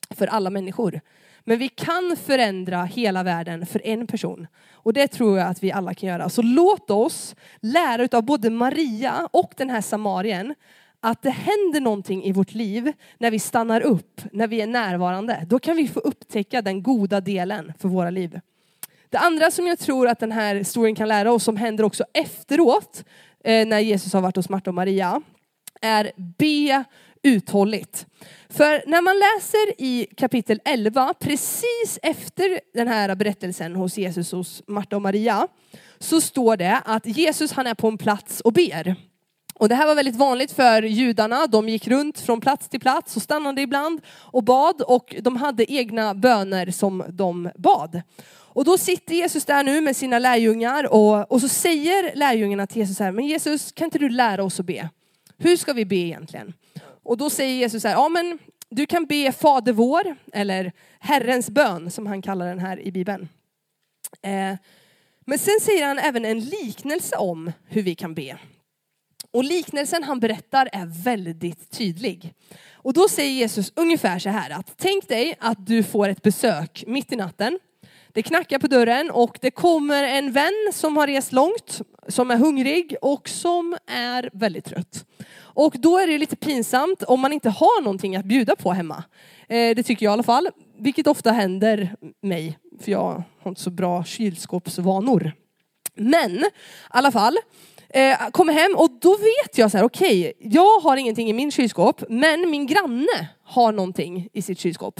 för 0.09 0.27
alla 0.27 0.49
människor. 0.49 1.01
Men 1.43 1.59
vi 1.59 1.69
kan 1.69 2.17
förändra 2.25 2.83
hela 2.83 3.23
världen 3.23 3.65
för 3.65 3.85
en 3.85 4.07
person. 4.07 4.47
Och 4.73 4.93
det 4.93 5.07
tror 5.07 5.39
jag 5.39 5.47
att 5.47 5.63
vi 5.63 5.71
alla 5.71 5.93
kan 5.93 6.09
göra. 6.09 6.29
Så 6.29 6.41
låt 6.41 6.91
oss 6.91 7.35
lära 7.61 8.17
av 8.17 8.23
både 8.23 8.49
Maria 8.49 9.29
och 9.31 9.53
den 9.57 9.69
här 9.69 9.81
samarien 9.81 10.55
att 10.99 11.21
det 11.21 11.29
händer 11.29 11.81
någonting 11.81 12.23
i 12.23 12.31
vårt 12.31 12.53
liv 12.53 12.93
när 13.17 13.31
vi 13.31 13.39
stannar 13.39 13.81
upp, 13.81 14.21
när 14.31 14.47
vi 14.47 14.61
är 14.61 14.67
närvarande. 14.67 15.45
Då 15.47 15.59
kan 15.59 15.75
vi 15.75 15.87
få 15.87 15.99
upptäcka 15.99 16.61
den 16.61 16.83
goda 16.83 17.21
delen 17.21 17.73
för 17.79 17.89
våra 17.89 18.09
liv. 18.09 18.39
Det 19.09 19.17
andra 19.17 19.51
som 19.51 19.67
jag 19.67 19.79
tror 19.79 20.07
att 20.07 20.19
den 20.19 20.31
här 20.31 20.55
historien 20.55 20.95
kan 20.95 21.07
lära 21.07 21.31
oss, 21.31 21.43
som 21.43 21.57
händer 21.57 21.83
också 21.83 22.03
efteråt, 22.13 23.03
eh, 23.43 23.67
när 23.67 23.79
Jesus 23.79 24.13
har 24.13 24.21
varit 24.21 24.35
hos 24.35 24.49
Marta 24.49 24.69
och 24.69 24.73
Maria, 24.73 25.21
är 25.81 26.11
be 26.15 26.83
uthålligt. 27.23 28.05
För 28.49 28.83
när 28.87 29.01
man 29.01 29.15
läser 29.15 29.81
i 29.81 30.07
kapitel 30.17 30.59
11, 30.65 31.13
precis 31.19 31.99
efter 32.01 32.59
den 32.73 32.87
här 32.87 33.15
berättelsen 33.15 33.75
hos 33.75 33.97
Jesus 33.97 34.31
hos 34.31 34.63
Marta 34.67 34.95
och 34.95 35.01
Maria, 35.01 35.47
så 35.99 36.21
står 36.21 36.57
det 36.57 36.81
att 36.85 37.05
Jesus 37.05 37.51
han 37.51 37.67
är 37.67 37.73
på 37.73 37.87
en 37.87 37.97
plats 37.97 38.41
och 38.41 38.53
ber. 38.53 38.95
Och 39.55 39.69
det 39.69 39.75
här 39.75 39.87
var 39.87 39.95
väldigt 39.95 40.15
vanligt 40.15 40.51
för 40.51 40.81
judarna. 40.81 41.47
De 41.47 41.69
gick 41.69 41.87
runt 41.87 42.19
från 42.19 42.41
plats 42.41 42.69
till 42.69 42.79
plats 42.79 43.15
och 43.15 43.21
stannade 43.21 43.61
ibland 43.61 44.01
och 44.07 44.43
bad 44.43 44.81
och 44.81 45.15
de 45.21 45.35
hade 45.37 45.71
egna 45.73 46.13
böner 46.13 46.71
som 46.71 47.03
de 47.09 47.49
bad. 47.55 48.01
Och 48.53 48.65
då 48.65 48.77
sitter 48.77 49.15
Jesus 49.15 49.45
där 49.45 49.63
nu 49.63 49.81
med 49.81 49.95
sina 49.95 50.19
lärjungar 50.19 50.93
och, 50.93 51.31
och 51.31 51.41
så 51.41 51.47
säger 51.47 52.15
lärjungarna 52.15 52.67
till 52.67 52.77
Jesus 52.77 52.99
här, 52.99 53.11
men 53.11 53.25
Jesus 53.27 53.71
kan 53.71 53.85
inte 53.85 53.99
du 53.99 54.09
lära 54.09 54.43
oss 54.43 54.59
att 54.59 54.65
be? 54.65 54.89
Hur 55.37 55.57
ska 55.57 55.73
vi 55.73 55.85
be 55.85 55.95
egentligen? 55.95 56.53
Och 57.03 57.17
då 57.17 57.29
säger 57.29 57.55
Jesus 57.55 57.83
här, 57.83 57.91
ja 57.91 58.09
men 58.09 58.39
du 58.69 58.85
kan 58.85 59.05
be 59.05 59.31
Fader 59.31 59.73
vår, 59.73 60.15
eller 60.33 60.71
Herrens 60.99 61.49
bön 61.49 61.91
som 61.91 62.07
han 62.07 62.21
kallar 62.21 62.47
den 62.47 62.59
här 62.59 62.79
i 62.79 62.91
Bibeln. 62.91 63.29
Eh, 64.21 64.55
men 65.25 65.39
sen 65.39 65.59
säger 65.61 65.87
han 65.87 65.99
även 65.99 66.25
en 66.25 66.39
liknelse 66.39 67.15
om 67.15 67.51
hur 67.67 67.81
vi 67.81 67.95
kan 67.95 68.13
be. 68.13 68.37
Och 69.31 69.43
liknelsen 69.43 70.03
han 70.03 70.19
berättar 70.19 70.69
är 70.73 71.03
väldigt 71.03 71.71
tydlig. 71.71 72.33
Och 72.71 72.93
då 72.93 73.07
säger 73.07 73.31
Jesus 73.31 73.73
ungefär 73.75 74.19
så 74.19 74.29
här 74.29 74.49
att 74.49 74.73
tänk 74.77 75.07
dig 75.07 75.35
att 75.39 75.65
du 75.65 75.83
får 75.83 76.09
ett 76.09 76.21
besök 76.21 76.83
mitt 76.87 77.11
i 77.11 77.15
natten. 77.15 77.59
Det 78.13 78.23
knackar 78.23 78.59
på 78.59 78.67
dörren 78.67 79.11
och 79.11 79.37
det 79.41 79.51
kommer 79.51 80.03
en 80.03 80.31
vän 80.31 80.71
som 80.73 80.97
har 80.97 81.07
rest 81.07 81.31
långt, 81.31 81.81
som 82.07 82.31
är 82.31 82.37
hungrig 82.37 82.95
och 83.01 83.29
som 83.29 83.77
är 83.87 84.29
väldigt 84.33 84.65
trött. 84.65 85.05
Och 85.35 85.75
då 85.79 85.97
är 85.97 86.07
det 86.07 86.17
lite 86.17 86.35
pinsamt 86.35 87.03
om 87.03 87.19
man 87.19 87.33
inte 87.33 87.49
har 87.49 87.81
någonting 87.81 88.15
att 88.15 88.25
bjuda 88.25 88.55
på 88.55 88.71
hemma. 88.71 89.03
Eh, 89.49 89.75
det 89.75 89.83
tycker 89.83 90.05
jag 90.05 90.11
i 90.11 90.13
alla 90.13 90.23
fall, 90.23 90.49
vilket 90.79 91.07
ofta 91.07 91.31
händer 91.31 91.95
mig, 92.21 92.57
för 92.81 92.91
jag 92.91 93.23
har 93.41 93.51
inte 93.51 93.61
så 93.61 93.69
bra 93.69 94.03
kylskåpsvanor. 94.03 95.31
Men 95.95 96.37
i 96.37 96.49
alla 96.89 97.11
fall, 97.11 97.37
eh, 97.89 98.17
kommer 98.31 98.53
hem 98.53 98.75
och 98.75 98.91
då 99.01 99.17
vet 99.17 99.57
jag 99.57 99.71
så 99.71 99.77
här, 99.77 99.85
okej, 99.85 100.19
okay, 100.19 100.49
jag 100.51 100.79
har 100.79 100.97
ingenting 100.97 101.29
i 101.29 101.33
min 101.33 101.51
kylskåp, 101.51 102.03
men 102.09 102.49
min 102.49 102.67
granne 102.67 103.29
har 103.43 103.71
någonting 103.71 104.29
i 104.33 104.41
sitt 104.41 104.59
kylskåp. 104.59 104.99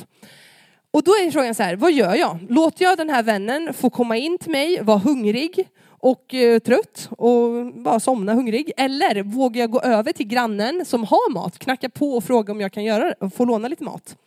Och 0.94 1.04
då 1.04 1.12
är 1.12 1.32
frågan 1.32 1.56
så 1.56 1.64
här, 1.64 1.76
vad 1.76 1.92
gör 1.92 2.16
jag? 2.16 2.38
Låter 2.50 2.86
jag 2.86 2.98
den 2.98 3.10
här 3.10 3.24
vännen 3.24 3.74
få 3.74 3.90
komma 3.90 4.18
in 4.18 4.38
till 4.38 4.52
mig, 4.52 4.82
vara 4.82 4.98
hungrig 4.98 5.68
och 5.88 6.34
eh, 6.34 6.60
trött 6.60 7.10
och 7.18 7.74
bara 7.74 8.00
somna 8.00 8.34
hungrig? 8.34 8.72
Eller 8.78 9.24
vågar 9.24 9.62
jag 9.62 9.72
gå 9.72 9.82
över 9.82 10.12
till 10.12 10.28
grannen 10.28 10.86
som 10.86 11.04
har 11.04 11.32
mat, 11.32 11.60
knacka 11.60 11.90
på 11.90 12.14
och 12.14 12.24
fråga 12.24 12.52
om 12.54 12.62
jag 12.62 12.72
kan 12.72 12.84
göra 12.84 13.30
få 13.30 13.46
låna 13.46 13.68
lite 13.68 13.84
mat? 13.84 14.18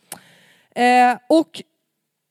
Eh, 0.75 1.17
och 1.29 1.63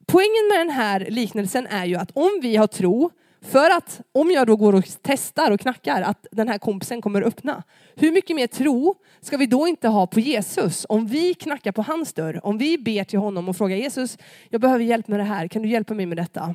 poängen 0.07 0.49
med 0.51 0.61
den 0.61 0.71
här 0.71 1.07
liknelsen 1.11 1.67
är 1.67 1.85
ju 1.85 1.97
att 1.97 2.11
om 2.15 2.39
vi 2.43 2.57
har 2.57 2.67
tro 2.67 3.11
för 3.41 3.71
att 3.71 4.01
om 4.13 4.31
jag 4.31 4.47
då 4.47 4.57
går 4.57 4.75
och 4.75 4.85
testar 5.03 5.51
och 5.51 5.61
knackar 5.61 6.03
att 6.03 6.27
den 6.33 6.49
här 6.49 6.59
kompisen 6.59 7.03
kommer 7.03 7.23
öppna. 7.23 7.63
Hur 7.95 8.13
mycket 8.13 8.37
mer 8.37 8.47
tro 8.47 8.95
ska 9.21 9.37
vi 9.37 9.47
då 9.47 9.67
inte 9.69 9.89
ha 9.89 10.07
på 10.07 10.21
Jesus 10.21 10.87
om 10.89 11.07
vi 11.07 11.35
knackar 11.35 11.73
på 11.73 11.83
hans 11.83 12.13
dörr? 12.13 12.41
Om 12.47 12.59
vi 12.59 12.79
ber 12.79 13.05
till 13.05 13.19
honom 13.19 13.49
och 13.49 13.57
frågar 13.57 13.77
Jesus, 13.77 14.19
jag 14.51 14.61
behöver 14.61 14.85
hjälp 14.85 15.09
med 15.09 15.21
det 15.21 15.25
här, 15.25 15.49
kan 15.49 15.63
du 15.63 15.69
hjälpa 15.69 15.95
mig 15.95 16.07
med 16.07 16.17
detta? 16.17 16.55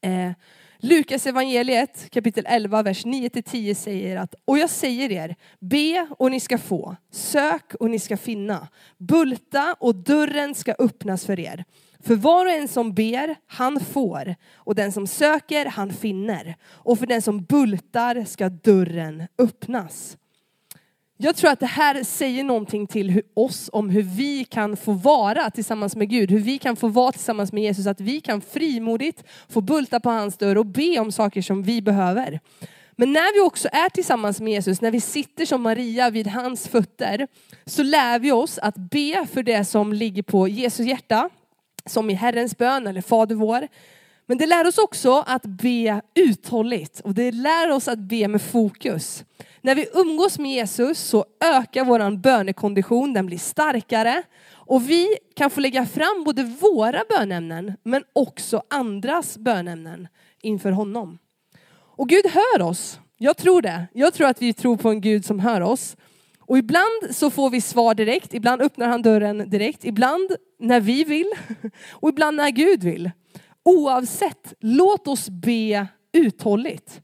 Eh, 0.00 0.32
Lukas 0.78 1.26
evangeliet 1.26 2.10
kapitel 2.10 2.44
11, 2.46 2.82
vers 2.82 3.04
9-10 3.04 3.74
säger 3.74 4.16
att, 4.16 4.34
och 4.44 4.58
jag 4.58 4.70
säger 4.70 5.12
er, 5.12 5.36
be 5.60 6.08
och 6.18 6.30
ni 6.30 6.40
ska 6.40 6.58
få, 6.58 6.96
sök 7.12 7.74
och 7.74 7.90
ni 7.90 7.98
ska 7.98 8.16
finna, 8.16 8.68
bulta 8.98 9.76
och 9.80 9.94
dörren 9.94 10.54
ska 10.54 10.74
öppnas 10.78 11.26
för 11.26 11.40
er. 11.40 11.64
För 12.00 12.14
var 12.14 12.46
och 12.46 12.52
en 12.52 12.68
som 12.68 12.94
ber, 12.94 13.36
han 13.46 13.80
får, 13.80 14.34
och 14.54 14.74
den 14.74 14.92
som 14.92 15.06
söker, 15.06 15.66
han 15.66 15.92
finner. 15.92 16.56
Och 16.66 16.98
för 16.98 17.06
den 17.06 17.22
som 17.22 17.44
bultar 17.44 18.24
ska 18.24 18.48
dörren 18.48 19.22
öppnas. 19.38 20.16
Jag 21.18 21.36
tror 21.36 21.50
att 21.50 21.60
det 21.60 21.66
här 21.66 22.04
säger 22.04 22.44
någonting 22.44 22.86
till 22.86 23.22
oss 23.34 23.70
om 23.72 23.90
hur 23.90 24.02
vi 24.02 24.44
kan 24.44 24.76
få 24.76 24.92
vara 24.92 25.50
tillsammans 25.50 25.96
med 25.96 26.08
Gud, 26.10 26.30
hur 26.30 26.38
vi 26.38 26.58
kan 26.58 26.76
få 26.76 26.88
vara 26.88 27.12
tillsammans 27.12 27.52
med 27.52 27.62
Jesus, 27.62 27.86
att 27.86 28.00
vi 28.00 28.20
kan 28.20 28.40
frimodigt 28.40 29.24
få 29.48 29.60
bulta 29.60 30.00
på 30.00 30.10
hans 30.10 30.36
dörr 30.36 30.58
och 30.58 30.66
be 30.66 30.98
om 30.98 31.12
saker 31.12 31.42
som 31.42 31.62
vi 31.62 31.82
behöver. 31.82 32.40
Men 32.96 33.12
när 33.12 33.34
vi 33.34 33.40
också 33.40 33.68
är 33.72 33.88
tillsammans 33.88 34.40
med 34.40 34.52
Jesus, 34.52 34.80
när 34.80 34.90
vi 34.90 35.00
sitter 35.00 35.46
som 35.46 35.62
Maria 35.62 36.10
vid 36.10 36.26
hans 36.26 36.68
fötter, 36.68 37.28
så 37.66 37.82
lär 37.82 38.18
vi 38.18 38.32
oss 38.32 38.58
att 38.58 38.76
be 38.76 39.26
för 39.32 39.42
det 39.42 39.64
som 39.64 39.92
ligger 39.92 40.22
på 40.22 40.48
Jesu 40.48 40.84
hjärta, 40.84 41.30
som 41.86 42.10
i 42.10 42.14
Herrens 42.14 42.58
bön 42.58 42.86
eller 42.86 43.00
Fader 43.00 43.34
vår. 43.34 43.68
Men 44.26 44.38
det 44.38 44.46
lär 44.46 44.66
oss 44.66 44.78
också 44.78 45.24
att 45.26 45.42
be 45.42 46.00
uthålligt 46.14 47.00
och 47.00 47.14
det 47.14 47.32
lär 47.32 47.70
oss 47.70 47.88
att 47.88 47.98
be 47.98 48.28
med 48.28 48.42
fokus. 48.42 49.24
När 49.66 49.74
vi 49.74 49.88
umgås 49.94 50.38
med 50.38 50.50
Jesus 50.50 50.98
så 51.00 51.24
ökar 51.44 51.84
vår 51.84 52.16
bönekondition, 52.16 53.12
den 53.12 53.26
blir 53.26 53.38
starkare 53.38 54.22
och 54.52 54.90
vi 54.90 55.08
kan 55.34 55.50
få 55.50 55.60
lägga 55.60 55.86
fram 55.86 56.24
både 56.24 56.42
våra 56.42 57.02
bönämnen 57.08 57.72
men 57.82 58.02
också 58.12 58.62
andras 58.70 59.38
bönämnen 59.38 60.08
inför 60.42 60.70
honom. 60.70 61.18
Och 61.72 62.08
Gud 62.08 62.26
hör 62.26 62.62
oss. 62.62 63.00
Jag 63.18 63.36
tror 63.36 63.62
det. 63.62 63.86
Jag 63.92 64.14
tror 64.14 64.26
att 64.26 64.42
vi 64.42 64.52
tror 64.52 64.76
på 64.76 64.88
en 64.88 65.00
Gud 65.00 65.24
som 65.24 65.40
hör 65.40 65.60
oss. 65.60 65.96
Och 66.40 66.58
ibland 66.58 67.02
så 67.10 67.30
får 67.30 67.50
vi 67.50 67.60
svar 67.60 67.94
direkt, 67.94 68.34
ibland 68.34 68.62
öppnar 68.62 68.88
han 68.88 69.02
dörren 69.02 69.50
direkt, 69.50 69.84
ibland 69.84 70.36
när 70.60 70.80
vi 70.80 71.04
vill 71.04 71.30
och 71.90 72.08
ibland 72.08 72.36
när 72.36 72.50
Gud 72.50 72.84
vill. 72.84 73.10
Oavsett, 73.64 74.54
låt 74.60 75.08
oss 75.08 75.28
be 75.28 75.86
uthålligt. 76.12 77.00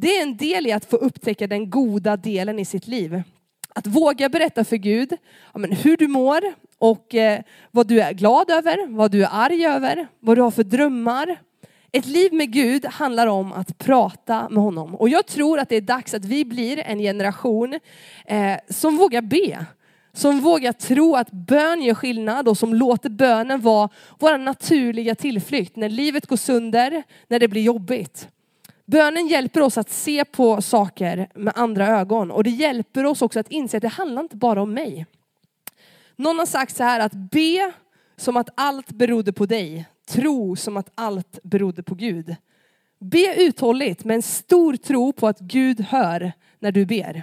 Det 0.00 0.16
är 0.16 0.22
en 0.22 0.36
del 0.36 0.66
i 0.66 0.72
att 0.72 0.84
få 0.84 0.96
upptäcka 0.96 1.46
den 1.46 1.70
goda 1.70 2.16
delen 2.16 2.58
i 2.58 2.64
sitt 2.64 2.86
liv. 2.86 3.22
Att 3.74 3.86
våga 3.86 4.28
berätta 4.28 4.64
för 4.64 4.76
Gud 4.76 5.12
ja, 5.52 5.58
men 5.58 5.72
hur 5.72 5.96
du 5.96 6.08
mår 6.08 6.40
och 6.78 7.14
eh, 7.14 7.40
vad 7.70 7.86
du 7.86 8.00
är 8.00 8.12
glad 8.12 8.50
över, 8.50 8.86
vad 8.86 9.10
du 9.10 9.24
är 9.24 9.28
arg 9.32 9.66
över, 9.66 10.08
vad 10.20 10.36
du 10.36 10.42
har 10.42 10.50
för 10.50 10.64
drömmar. 10.64 11.40
Ett 11.92 12.06
liv 12.06 12.32
med 12.32 12.52
Gud 12.52 12.86
handlar 12.86 13.26
om 13.26 13.52
att 13.52 13.78
prata 13.78 14.48
med 14.48 14.62
honom. 14.62 14.94
Och 14.94 15.08
jag 15.08 15.26
tror 15.26 15.58
att 15.58 15.68
det 15.68 15.76
är 15.76 15.80
dags 15.80 16.14
att 16.14 16.24
vi 16.24 16.44
blir 16.44 16.78
en 16.78 16.98
generation 16.98 17.80
eh, 18.26 18.56
som 18.68 18.96
vågar 18.96 19.22
be. 19.22 19.66
Som 20.12 20.40
vågar 20.40 20.72
tro 20.72 21.16
att 21.16 21.30
bön 21.30 21.82
gör 21.82 21.94
skillnad 21.94 22.48
och 22.48 22.58
som 22.58 22.74
låter 22.74 23.10
bönen 23.10 23.60
vara 23.60 23.88
vår 24.18 24.38
naturliga 24.38 25.14
tillflykt 25.14 25.76
när 25.76 25.88
livet 25.88 26.26
går 26.26 26.36
sönder, 26.36 27.02
när 27.28 27.38
det 27.38 27.48
blir 27.48 27.62
jobbigt. 27.62 28.28
Bönen 28.90 29.28
hjälper 29.28 29.60
oss 29.60 29.78
att 29.78 29.90
se 29.90 30.24
på 30.24 30.62
saker 30.62 31.28
med 31.34 31.52
andra 31.56 31.86
ögon 31.88 32.30
och 32.30 32.44
det 32.44 32.50
hjälper 32.50 33.04
oss 33.04 33.22
också 33.22 33.40
att 33.40 33.50
inse 33.50 33.76
att 33.76 33.82
det 33.82 33.88
handlar 33.88 34.22
inte 34.22 34.36
bara 34.36 34.62
om 34.62 34.74
mig. 34.74 35.06
Någon 36.16 36.38
har 36.38 36.46
sagt 36.46 36.76
så 36.76 36.84
här 36.84 37.00
att 37.00 37.12
be 37.12 37.72
som 38.16 38.36
att 38.36 38.48
allt 38.54 38.88
berodde 38.92 39.32
på 39.32 39.46
dig. 39.46 39.88
Tro 40.08 40.56
som 40.56 40.76
att 40.76 40.90
allt 40.94 41.38
berodde 41.42 41.82
på 41.82 41.94
Gud. 41.94 42.36
Be 43.00 43.34
uthålligt 43.36 44.04
med 44.04 44.14
en 44.14 44.22
stor 44.22 44.76
tro 44.76 45.12
på 45.12 45.28
att 45.28 45.40
Gud 45.40 45.80
hör 45.80 46.32
när 46.58 46.72
du 46.72 46.86
ber. 46.86 47.22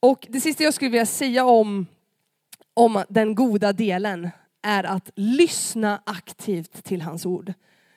Och 0.00 0.26
det 0.28 0.40
sista 0.40 0.64
jag 0.64 0.74
skulle 0.74 0.90
vilja 0.90 1.06
säga 1.06 1.44
om, 1.44 1.86
om 2.74 3.04
den 3.08 3.34
goda 3.34 3.72
delen 3.72 4.30
är 4.62 4.84
att 4.84 5.10
lyssna 5.14 6.02
aktivt 6.06 6.84
till 6.84 7.02
hans 7.02 7.26
ord. 7.26 7.52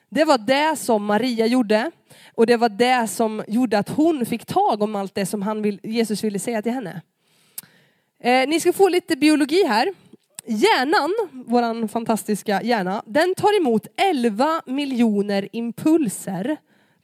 Det 0.08 0.24
var 0.24 0.38
det 0.38 0.76
som 0.78 1.04
Maria 1.04 1.46
gjorde 1.46 1.90
och 2.34 2.46
det 2.46 2.56
var 2.56 2.68
det 2.68 3.08
som 3.08 3.44
gjorde 3.48 3.78
att 3.78 3.88
hon 3.88 4.26
fick 4.26 4.44
tag 4.44 4.82
om 4.82 4.96
allt 4.96 5.14
det 5.14 5.26
som 5.26 5.42
han 5.42 5.62
vill, 5.62 5.80
Jesus 5.82 6.24
ville 6.24 6.38
säga 6.38 6.62
till 6.62 6.72
henne. 6.72 7.02
Eh, 8.20 8.48
ni 8.48 8.60
ska 8.60 8.72
få 8.72 8.88
lite 8.88 9.16
biologi 9.16 9.64
här. 9.66 9.94
Hjärnan, 10.46 11.14
vår 11.46 11.88
fantastiska 11.88 12.62
hjärna, 12.62 13.02
den 13.06 13.34
tar 13.34 13.60
emot 13.60 13.86
11 13.96 14.62
miljoner 14.66 15.48
impulser 15.52 16.56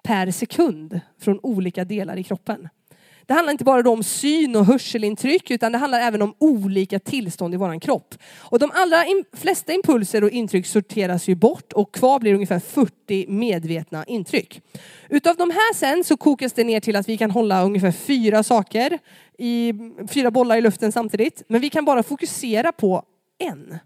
per 0.03 0.31
sekund 0.31 1.01
från 1.21 1.41
olika 1.43 1.85
delar 1.85 2.17
i 2.17 2.25
kroppen. 2.25 2.69
Det 3.27 3.35
handlar 3.35 3.53
inte 3.53 3.65
bara 3.65 3.91
om 3.91 4.03
syn 4.03 4.57
och 4.57 4.67
hörselintryck 4.67 5.51
utan 5.51 5.73
det 5.73 5.79
handlar 5.79 6.01
även 6.01 6.23
om 6.23 6.35
olika 6.39 6.99
tillstånd 6.99 7.55
i 7.55 7.57
våran 7.57 7.81
kropp. 7.81 8.15
Och 8.39 8.59
de 8.59 8.71
allra 8.75 9.05
flesta 9.33 9.73
impulser 9.73 10.25
och 10.25 10.31
intryck 10.31 10.67
sorteras 10.67 11.29
ju 11.29 11.35
bort 11.35 11.73
och 11.73 11.95
kvar 11.95 12.19
blir 12.19 12.35
ungefär 12.35 12.59
40 12.59 13.27
medvetna 13.29 14.05
intryck. 14.05 14.63
Utav 15.09 15.37
de 15.37 15.51
här 15.51 15.75
sen 15.75 16.05
så 16.05 16.17
kokas 16.17 16.53
det 16.53 16.65
ner 16.65 16.81
till 16.81 16.97
att 16.97 17.09
vi 17.09 17.19
kan 17.19 17.31
hålla 17.31 17.65
ungefär 17.65 17.93
fyra 17.93 18.43
saker 18.43 18.99
i 19.39 19.73
fyra 20.09 20.31
bollar 20.31 20.57
i 20.57 20.61
luften 20.61 20.93
samtidigt. 20.93 21.43
Men 21.49 21.61
vi 21.61 21.71
kan 21.71 21.85
bara 21.85 22.03
fokusera 22.03 22.73
på 22.73 23.03
en. 23.39 23.79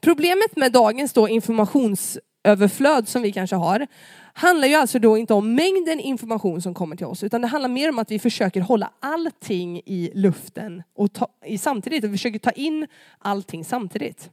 Problemet 0.00 0.56
med 0.56 0.72
dagens 0.72 1.12
då 1.12 1.28
informationsöverflöd 1.28 3.08
som 3.08 3.22
vi 3.22 3.32
kanske 3.32 3.56
har 3.56 3.86
handlar 4.36 4.68
ju 4.68 4.74
alltså 4.74 4.98
då 4.98 5.18
inte 5.18 5.34
om 5.34 5.54
mängden 5.54 6.00
information 6.00 6.62
som 6.62 6.74
kommer 6.74 6.96
till 6.96 7.06
oss 7.06 7.22
utan 7.22 7.40
det 7.40 7.46
handlar 7.46 7.68
mer 7.68 7.88
om 7.88 7.98
att 7.98 8.10
vi 8.10 8.18
försöker 8.18 8.60
hålla 8.60 8.90
allting 9.00 9.80
i 9.84 10.10
luften 10.14 10.82
och 10.94 11.12
ta, 11.12 11.28
i 11.44 11.58
samtidigt 11.58 12.04
och 12.04 12.10
försöker 12.10 12.38
ta 12.38 12.50
in 12.50 12.86
allting 13.18 13.64
samtidigt. 13.64 14.30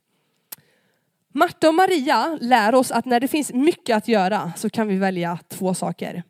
Marta 1.33 1.67
och 1.67 1.75
Maria 1.75 2.37
lär 2.41 2.75
oss 2.75 2.91
att 2.91 3.05
när 3.05 3.19
det 3.19 3.27
finns 3.27 3.53
mycket 3.53 3.97
att 3.97 4.07
göra 4.07 4.53
så 4.57 4.69
kan 4.69 4.87
vi 4.87 4.97
välja 4.97 5.39
två 5.47 5.73
saker. 5.73 6.23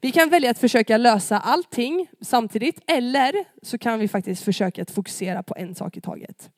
Vi 0.00 0.12
kan 0.12 0.28
välja 0.28 0.50
att 0.50 0.58
försöka 0.58 0.96
lösa 0.96 1.38
allting 1.38 2.06
samtidigt 2.20 2.80
eller 2.86 3.44
så 3.62 3.78
kan 3.78 3.98
vi 3.98 4.08
faktiskt 4.08 4.44
försöka 4.44 4.82
att 4.82 4.90
fokusera 4.90 5.42
på 5.42 5.54
en 5.56 5.74
sak 5.74 5.96
i 5.96 6.00
taget. 6.00 6.50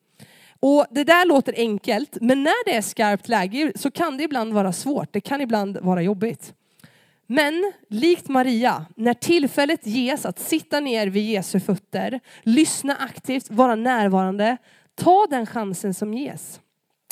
Och 0.61 0.87
det 0.91 1.05
där 1.05 1.27
låter 1.27 1.55
enkelt, 1.57 2.19
men 2.21 2.43
när 2.43 2.65
det 2.65 2.77
är 2.77 2.83
skarpt 2.83 3.29
läge 3.29 3.73
så 3.77 3.91
kan 3.91 4.17
det 4.17 4.25
ibland 4.25 4.53
vara 4.53 4.73
svårt. 4.73 5.13
Det 5.13 5.21
kan 5.21 5.41
ibland 5.41 5.79
vara 5.83 6.03
jobbigt. 6.03 6.55
Men 7.33 7.73
likt 7.89 8.29
Maria, 8.29 8.87
när 8.97 9.15
tillfället 9.15 9.87
ges 9.87 10.27
att 10.27 10.39
sitta 10.39 10.81
ner 10.81 11.07
vid 11.07 11.31
Jesu 11.31 11.61
fötter, 11.61 12.21
lyssna 12.43 12.97
aktivt, 12.97 13.51
vara 13.51 13.75
närvarande, 13.75 14.57
ta 14.95 15.27
den 15.31 15.47
chansen 15.47 15.95
som 15.95 16.15
ges. 16.15 16.61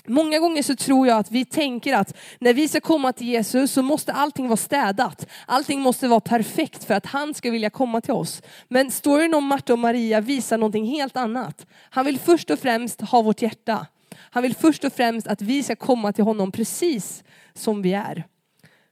Många 0.07 0.39
gånger 0.39 0.63
så 0.63 0.77
tror 0.77 1.07
jag 1.07 1.19
att 1.19 1.31
vi 1.31 1.45
tänker 1.45 1.95
att 1.97 2.17
när 2.39 2.55
vi 2.55 2.69
ska 2.69 2.81
komma 2.81 3.13
till 3.13 3.27
Jesus 3.29 3.73
så 3.73 3.83
måste 3.83 4.13
allting 4.13 4.49
vara 4.49 4.57
städat. 4.57 5.27
Allting 5.47 5.81
måste 5.81 6.09
vara 6.09 6.21
perfekt 6.21 6.85
för 6.85 6.95
att 6.95 7.07
han 7.07 7.35
ska 7.35 7.51
vilja 7.51 7.71
komma 7.71 8.01
till 8.01 8.15
oss. 8.15 8.43
Men 8.69 8.91
storyn 8.91 9.35
om 9.35 9.47
Marta 9.47 9.73
och 9.73 9.79
Maria 9.79 10.21
visar 10.21 10.59
någonting 10.59 10.87
helt 10.87 11.17
annat. 11.17 11.67
Han 11.91 12.07
vill 12.07 12.19
först 12.19 12.51
och 12.51 12.59
främst 12.59 13.01
ha 13.01 13.23
vårt 13.23 13.43
hjärta. 13.43 13.87
Han 14.17 14.43
vill 14.43 14.55
först 14.55 14.85
och 14.85 14.93
främst 14.93 15.27
att 15.27 15.43
vi 15.43 15.63
ska 15.63 15.77
komma 15.77 16.13
till 16.13 16.25
honom 16.25 16.53
precis 16.53 17.25
som 17.55 17.83
vi 17.83 17.93
är. 17.93 18.25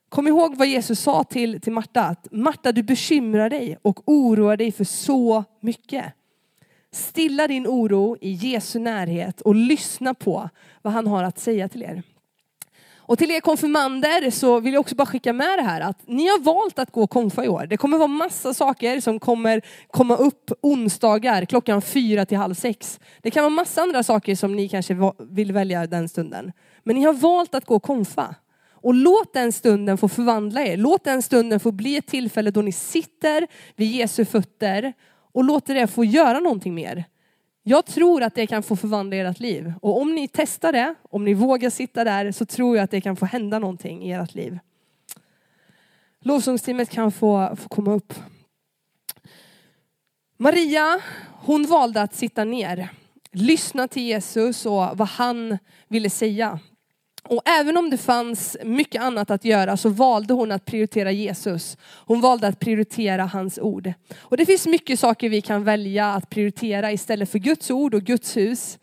Kom 0.09 0.29
ihåg 0.29 0.57
vad 0.57 0.69
Jesus 0.69 1.01
sa 1.01 1.25
till, 1.25 1.61
till 1.61 1.73
Marta. 1.73 2.03
Att 2.03 2.29
Marta, 2.31 2.73
du 2.73 2.83
bekymrar 2.83 3.51
dig 3.51 3.79
och 3.83 4.03
oroar 4.05 4.57
dig 4.57 4.73
för 4.73 4.85
så 4.85 5.45
mycket. 5.61 6.05
Stilla 6.93 7.49
din 7.49 7.67
oro 7.67 8.17
i 8.21 8.31
Jesu 8.31 8.79
närhet 8.79 9.41
och 9.41 9.55
lyssna 9.55 10.15
på 10.15 10.49
vad 10.83 10.93
han 10.93 11.07
har 11.07 11.25
att 11.25 11.39
säga 11.39 11.69
till 11.69 11.83
er. 11.83 12.03
Och 13.09 13.19
till 13.19 13.31
er 13.31 13.41
konfirmander 13.41 14.31
så 14.31 14.61
vill 14.61 14.73
jag 14.73 14.81
också 14.81 14.95
bara 14.95 15.07
skicka 15.07 15.33
med 15.33 15.59
det 15.59 15.63
här 15.63 15.81
att 15.81 15.99
ni 16.07 16.27
har 16.27 16.41
valt 16.41 16.79
att 16.79 16.91
gå 16.91 17.07
konfa 17.07 17.45
i 17.45 17.49
år. 17.49 17.67
Det 17.67 17.77
kommer 17.77 17.99
vara 17.99 18.09
massa 18.09 18.55
saker 18.55 19.01
som 19.01 19.21
kommer 19.21 19.63
komma 19.91 20.17
upp 20.17 20.51
onsdagar 20.63 21.45
klockan 21.45 21.83
fyra 21.83 22.27
till 22.27 22.39
halv 22.39 22.55
sex. 22.55 23.01
Det 23.23 23.31
kan 23.31 23.43
vara 23.43 23.51
massa 23.51 23.83
andra 23.83 24.03
saker 24.03 24.37
som 24.37 24.57
ni 24.57 24.69
kanske 24.69 24.97
vill 25.19 25.53
välja 25.53 25.87
den 25.87 26.09
stunden. 26.09 26.53
Men 26.83 26.97
ni 26.97 27.03
har 27.03 27.13
valt 27.13 27.55
att 27.55 27.67
gå 27.67 27.81
konfa. 27.81 28.35
Och 28.83 28.95
låt 28.95 29.33
den 29.33 29.53
stunden 29.53 29.99
få 29.99 30.09
förvandla 30.09 30.63
er. 30.63 30.77
Låt 30.77 31.05
den 31.05 31.23
stunden 31.23 31.61
få 31.61 31.73
bli 31.73 31.97
ett 31.97 32.07
tillfälle 32.07 32.51
då 32.51 32.63
ni 32.63 32.73
sitter 32.73 33.47
vid 33.77 33.91
Jesu 33.91 34.25
fötter 34.25 34.93
och 35.33 35.45
låter 35.45 35.75
det 35.75 35.87
få 35.87 36.05
göra 36.05 36.41
någonting 36.41 36.75
mer. 36.75 37.05
Jag 37.63 37.87
tror 37.87 38.23
att 38.23 38.35
det 38.35 38.47
kan 38.47 38.63
få 38.63 38.77
förvandla 38.77 39.17
ert 39.17 39.41
liv. 39.41 39.73
Och 39.83 40.01
om 40.01 40.15
ni 40.15 40.29
testar 40.29 40.73
det, 40.73 40.95
om 41.11 41.25
ni 41.25 41.35
vågar 41.35 41.71
sitta 41.71 42.05
där, 42.05 42.33
så 42.33 42.47
tror 42.47 42.77
jag 42.77 42.85
att 42.85 42.91
det 42.91 43.01
kan 43.01 43.17
få 43.17 43.27
hända 43.27 43.59
någonting 43.59 44.03
i 44.03 44.13
ert 44.13 44.35
liv. 44.35 44.59
Lovsångsteamet 46.21 46.91
kan 46.91 47.13
få, 47.13 47.57
få 47.57 47.69
komma 47.69 47.93
upp. 47.93 48.15
Maria, 50.37 51.01
hon 51.33 51.67
valde 51.67 52.03
att 52.03 52.15
sitta 52.15 52.45
ner, 52.45 52.89
lyssna 53.33 53.89
till 53.89 54.03
Jesus 54.03 54.67
och 54.67 54.99
vad 54.99 55.09
han 55.09 55.59
ville 55.89 56.11
säga. 56.11 56.61
Och 57.29 57.43
även 57.49 57.77
om 57.77 57.91
det 57.91 57.99
fanns 57.99 58.57
mycket 58.65 59.03
annat 59.03 59.31
att 59.31 59.45
göra 59.45 59.77
så 59.77 59.89
valde 59.89 60.35
hon 60.35 60.53
att 60.53 60.65
prioritera 60.65 61.13
Jesus. 61.13 61.77
Hon 62.07 62.21
valde 62.21 62.47
att 62.47 62.61
prioritera 62.61 63.25
hans 63.25 63.59
ord. 63.59 63.93
Och 64.19 64.37
det 64.37 64.47
finns 64.47 64.67
mycket 64.67 65.01
saker 65.01 65.29
vi 65.29 65.41
kan 65.41 65.65
välja 65.65 66.07
att 66.07 66.31
prioritera 66.31 66.93
istället 66.93 67.31
för 67.31 67.39
Guds 67.39 67.71
ord 67.71 67.95
och 67.95 68.03
Guds 68.03 68.37
hus. 68.37 68.79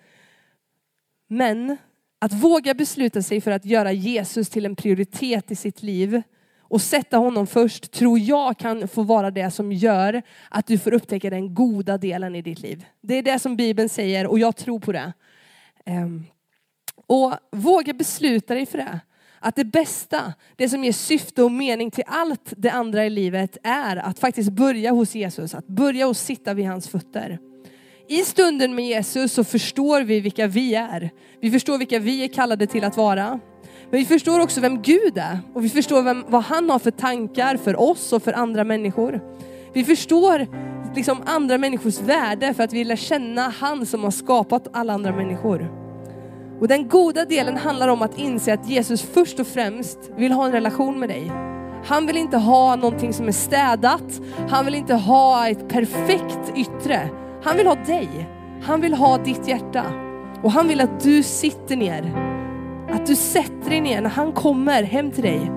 Men 1.30 1.78
att 2.22 2.34
våga 2.34 2.74
besluta 2.74 3.22
sig 3.22 3.42
för 3.42 3.52
att 3.52 3.66
göra 3.66 3.92
Jesus 3.92 4.50
till 4.50 4.66
en 4.66 4.76
prioritet 4.76 5.52
i 5.52 5.56
sitt 5.56 5.84
liv 5.84 6.22
och 6.60 6.82
sätta 6.82 7.18
honom 7.18 7.48
först 7.48 7.92
tror 7.92 8.20
jag 8.20 8.58
kan 8.58 8.88
få 8.88 9.04
vara 9.04 9.32
det 9.32 9.52
som 9.52 9.72
gör 9.72 10.22
att 10.50 10.68
du 10.68 10.78
får 10.78 10.94
upptäcka 10.94 11.30
den 11.30 11.56
goda 11.56 11.98
delen 11.98 12.36
i 12.36 12.42
ditt 12.42 12.60
liv. 12.60 12.86
Det 13.02 13.16
är 13.16 13.24
det 13.24 13.40
som 13.40 13.56
Bibeln 13.56 13.90
säger 13.90 14.28
och 14.28 14.40
jag 14.40 14.56
tror 14.56 14.80
på 14.80 14.92
det. 14.92 15.14
Ehm, 15.86 16.26
och 17.08 17.34
våga 17.52 17.94
besluta 17.94 18.54
dig 18.54 18.66
för 18.66 18.78
det. 18.78 19.00
Att 19.40 19.56
det 19.56 19.66
bästa, 19.66 20.34
det 20.56 20.70
som 20.70 20.84
ger 20.84 20.92
syfte 20.92 21.44
och 21.44 21.52
mening 21.52 21.92
till 21.92 22.04
allt 22.08 22.54
det 22.58 22.70
andra 22.70 23.06
i 23.06 23.10
livet 23.10 23.58
är 23.64 23.96
att 23.96 24.20
faktiskt 24.20 24.50
börja 24.50 24.92
hos 24.92 25.16
Jesus, 25.16 25.54
att 25.54 25.68
börja 25.68 26.08
och 26.08 26.18
sitta 26.18 26.54
vid 26.54 26.66
hans 26.66 26.88
fötter. 26.88 27.40
I 28.08 28.18
stunden 28.18 28.76
med 28.76 28.86
Jesus 28.86 29.34
så 29.34 29.44
förstår 29.44 30.02
vi 30.02 30.20
vilka 30.20 30.48
vi 30.48 30.76
är. 30.76 31.10
Vi 31.42 31.52
förstår 31.52 31.78
vilka 31.78 32.00
vi 32.00 32.24
är 32.24 32.28
kallade 32.28 32.68
till 32.68 32.84
att 32.84 32.98
vara. 32.98 33.40
Men 33.90 34.00
vi 34.00 34.06
förstår 34.06 34.40
också 34.40 34.62
vem 34.62 34.82
Gud 34.82 35.18
är 35.18 35.40
och 35.54 35.66
vi 35.66 35.70
förstår 35.70 36.04
vem, 36.04 36.26
vad 36.28 36.44
han 36.44 36.70
har 36.70 36.80
för 36.80 36.92
tankar 36.92 37.58
för 37.58 37.80
oss 37.80 38.14
och 38.14 38.24
för 38.24 38.34
andra 38.34 38.64
människor. 38.64 39.22
Vi 39.74 39.84
förstår 39.84 40.48
liksom 40.96 41.22
andra 41.26 41.58
människors 41.58 42.02
värde 42.02 42.54
för 42.54 42.64
att 42.64 42.74
vi 42.74 42.84
lär 42.84 42.96
känna 42.96 43.42
han 43.42 43.86
som 43.86 44.04
har 44.04 44.12
skapat 44.12 44.68
alla 44.74 44.94
andra 44.94 45.16
människor. 45.16 45.83
Och 46.60 46.68
den 46.68 46.88
goda 46.88 47.26
delen 47.26 47.58
handlar 47.58 47.88
om 47.88 48.02
att 48.02 48.18
inse 48.18 48.54
att 48.54 48.70
Jesus 48.70 49.02
först 49.02 49.40
och 49.40 49.48
främst 49.48 50.00
vill 50.18 50.32
ha 50.32 50.46
en 50.46 50.52
relation 50.52 51.00
med 51.00 51.10
dig. 51.10 51.32
Han 51.86 52.08
vill 52.08 52.18
inte 52.18 52.38
ha 52.38 52.76
någonting 52.76 53.14
som 53.14 53.28
är 53.28 53.32
städat. 53.32 54.22
Han 54.50 54.66
vill 54.66 54.76
inte 54.76 54.96
ha 54.96 55.50
ett 55.50 55.70
perfekt 55.70 56.54
yttre. 56.56 57.10
Han 57.44 57.58
vill 57.58 57.68
ha 57.68 57.76
dig. 57.76 58.30
Han 58.64 58.82
vill 58.82 58.94
ha 58.94 59.18
ditt 59.18 59.48
hjärta. 59.48 59.84
Och 60.44 60.52
han 60.52 60.68
vill 60.68 60.82
att 60.82 61.00
du 61.00 61.24
sitter 61.24 61.76
ner. 61.76 62.14
Att 62.92 63.06
du 63.06 63.16
sätter 63.16 63.70
dig 63.70 63.82
ner 63.82 64.02
när 64.02 64.10
han 64.10 64.32
kommer 64.32 64.84
hem 64.84 65.12
till 65.12 65.24
dig. 65.24 65.52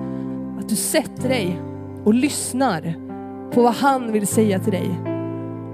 Att 0.59 0.69
du 0.69 0.75
sätter 0.75 1.29
dig 1.29 1.59
och 2.03 2.13
lyssnar 2.13 2.95
på 3.53 3.61
vad 3.61 3.73
han 3.73 4.11
vill 4.11 4.27
säga 4.27 4.59
till 4.59 4.71
dig. 4.71 4.89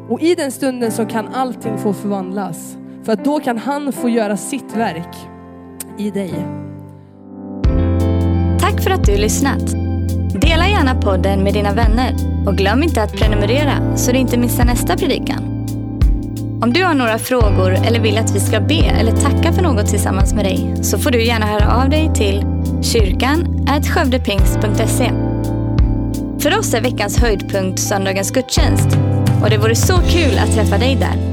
Och 0.09 0.21
i 0.21 0.35
den 0.35 0.51
stunden 0.51 0.91
så 0.91 1.05
kan 1.05 1.27
allting 1.27 1.77
få 1.77 1.93
förvandlas. 1.93 2.77
För 3.05 3.13
att 3.13 3.25
då 3.25 3.39
kan 3.39 3.57
han 3.57 3.93
få 3.93 4.09
göra 4.09 4.37
sitt 4.37 4.75
verk 4.75 5.15
i 5.97 6.11
dig. 6.11 6.33
Tack 8.59 8.83
för 8.83 8.91
att 8.91 9.05
du 9.05 9.17
lyssnat. 9.17 9.71
Dela 10.41 10.67
gärna 10.67 11.01
podden 11.01 11.43
med 11.43 11.53
dina 11.53 11.73
vänner 11.73 12.15
och 12.47 12.55
glöm 12.55 12.83
inte 12.83 13.03
att 13.03 13.13
prenumerera 13.13 13.97
så 13.97 14.11
du 14.11 14.17
inte 14.17 14.37
missar 14.37 14.65
nästa 14.65 14.97
predikan. 14.97 15.43
Om 16.63 16.73
du 16.73 16.83
har 16.83 16.93
några 16.93 17.17
frågor 17.17 17.71
eller 17.85 17.99
vill 17.99 18.17
att 18.17 18.35
vi 18.35 18.39
ska 18.39 18.59
be 18.59 18.85
eller 18.85 19.11
tacka 19.11 19.53
för 19.53 19.61
något 19.61 19.87
tillsammans 19.87 20.33
med 20.33 20.45
dig 20.45 20.75
så 20.81 20.97
får 20.97 21.11
du 21.11 21.25
gärna 21.25 21.45
höra 21.45 21.83
av 21.83 21.89
dig 21.89 22.11
till 22.15 22.45
kyrkan 22.81 23.65
skövdepingst.se. 23.85 25.11
För 26.39 26.59
oss 26.59 26.73
är 26.73 26.81
veckans 26.81 27.17
höjdpunkt 27.17 27.79
söndagens 27.79 28.31
gudstjänst 28.31 28.97
och 29.43 29.49
det 29.49 29.57
vore 29.57 29.75
så 29.75 29.97
kul 29.97 30.37
att 30.37 30.53
träffa 30.53 30.77
dig 30.77 30.95
där. 30.95 31.32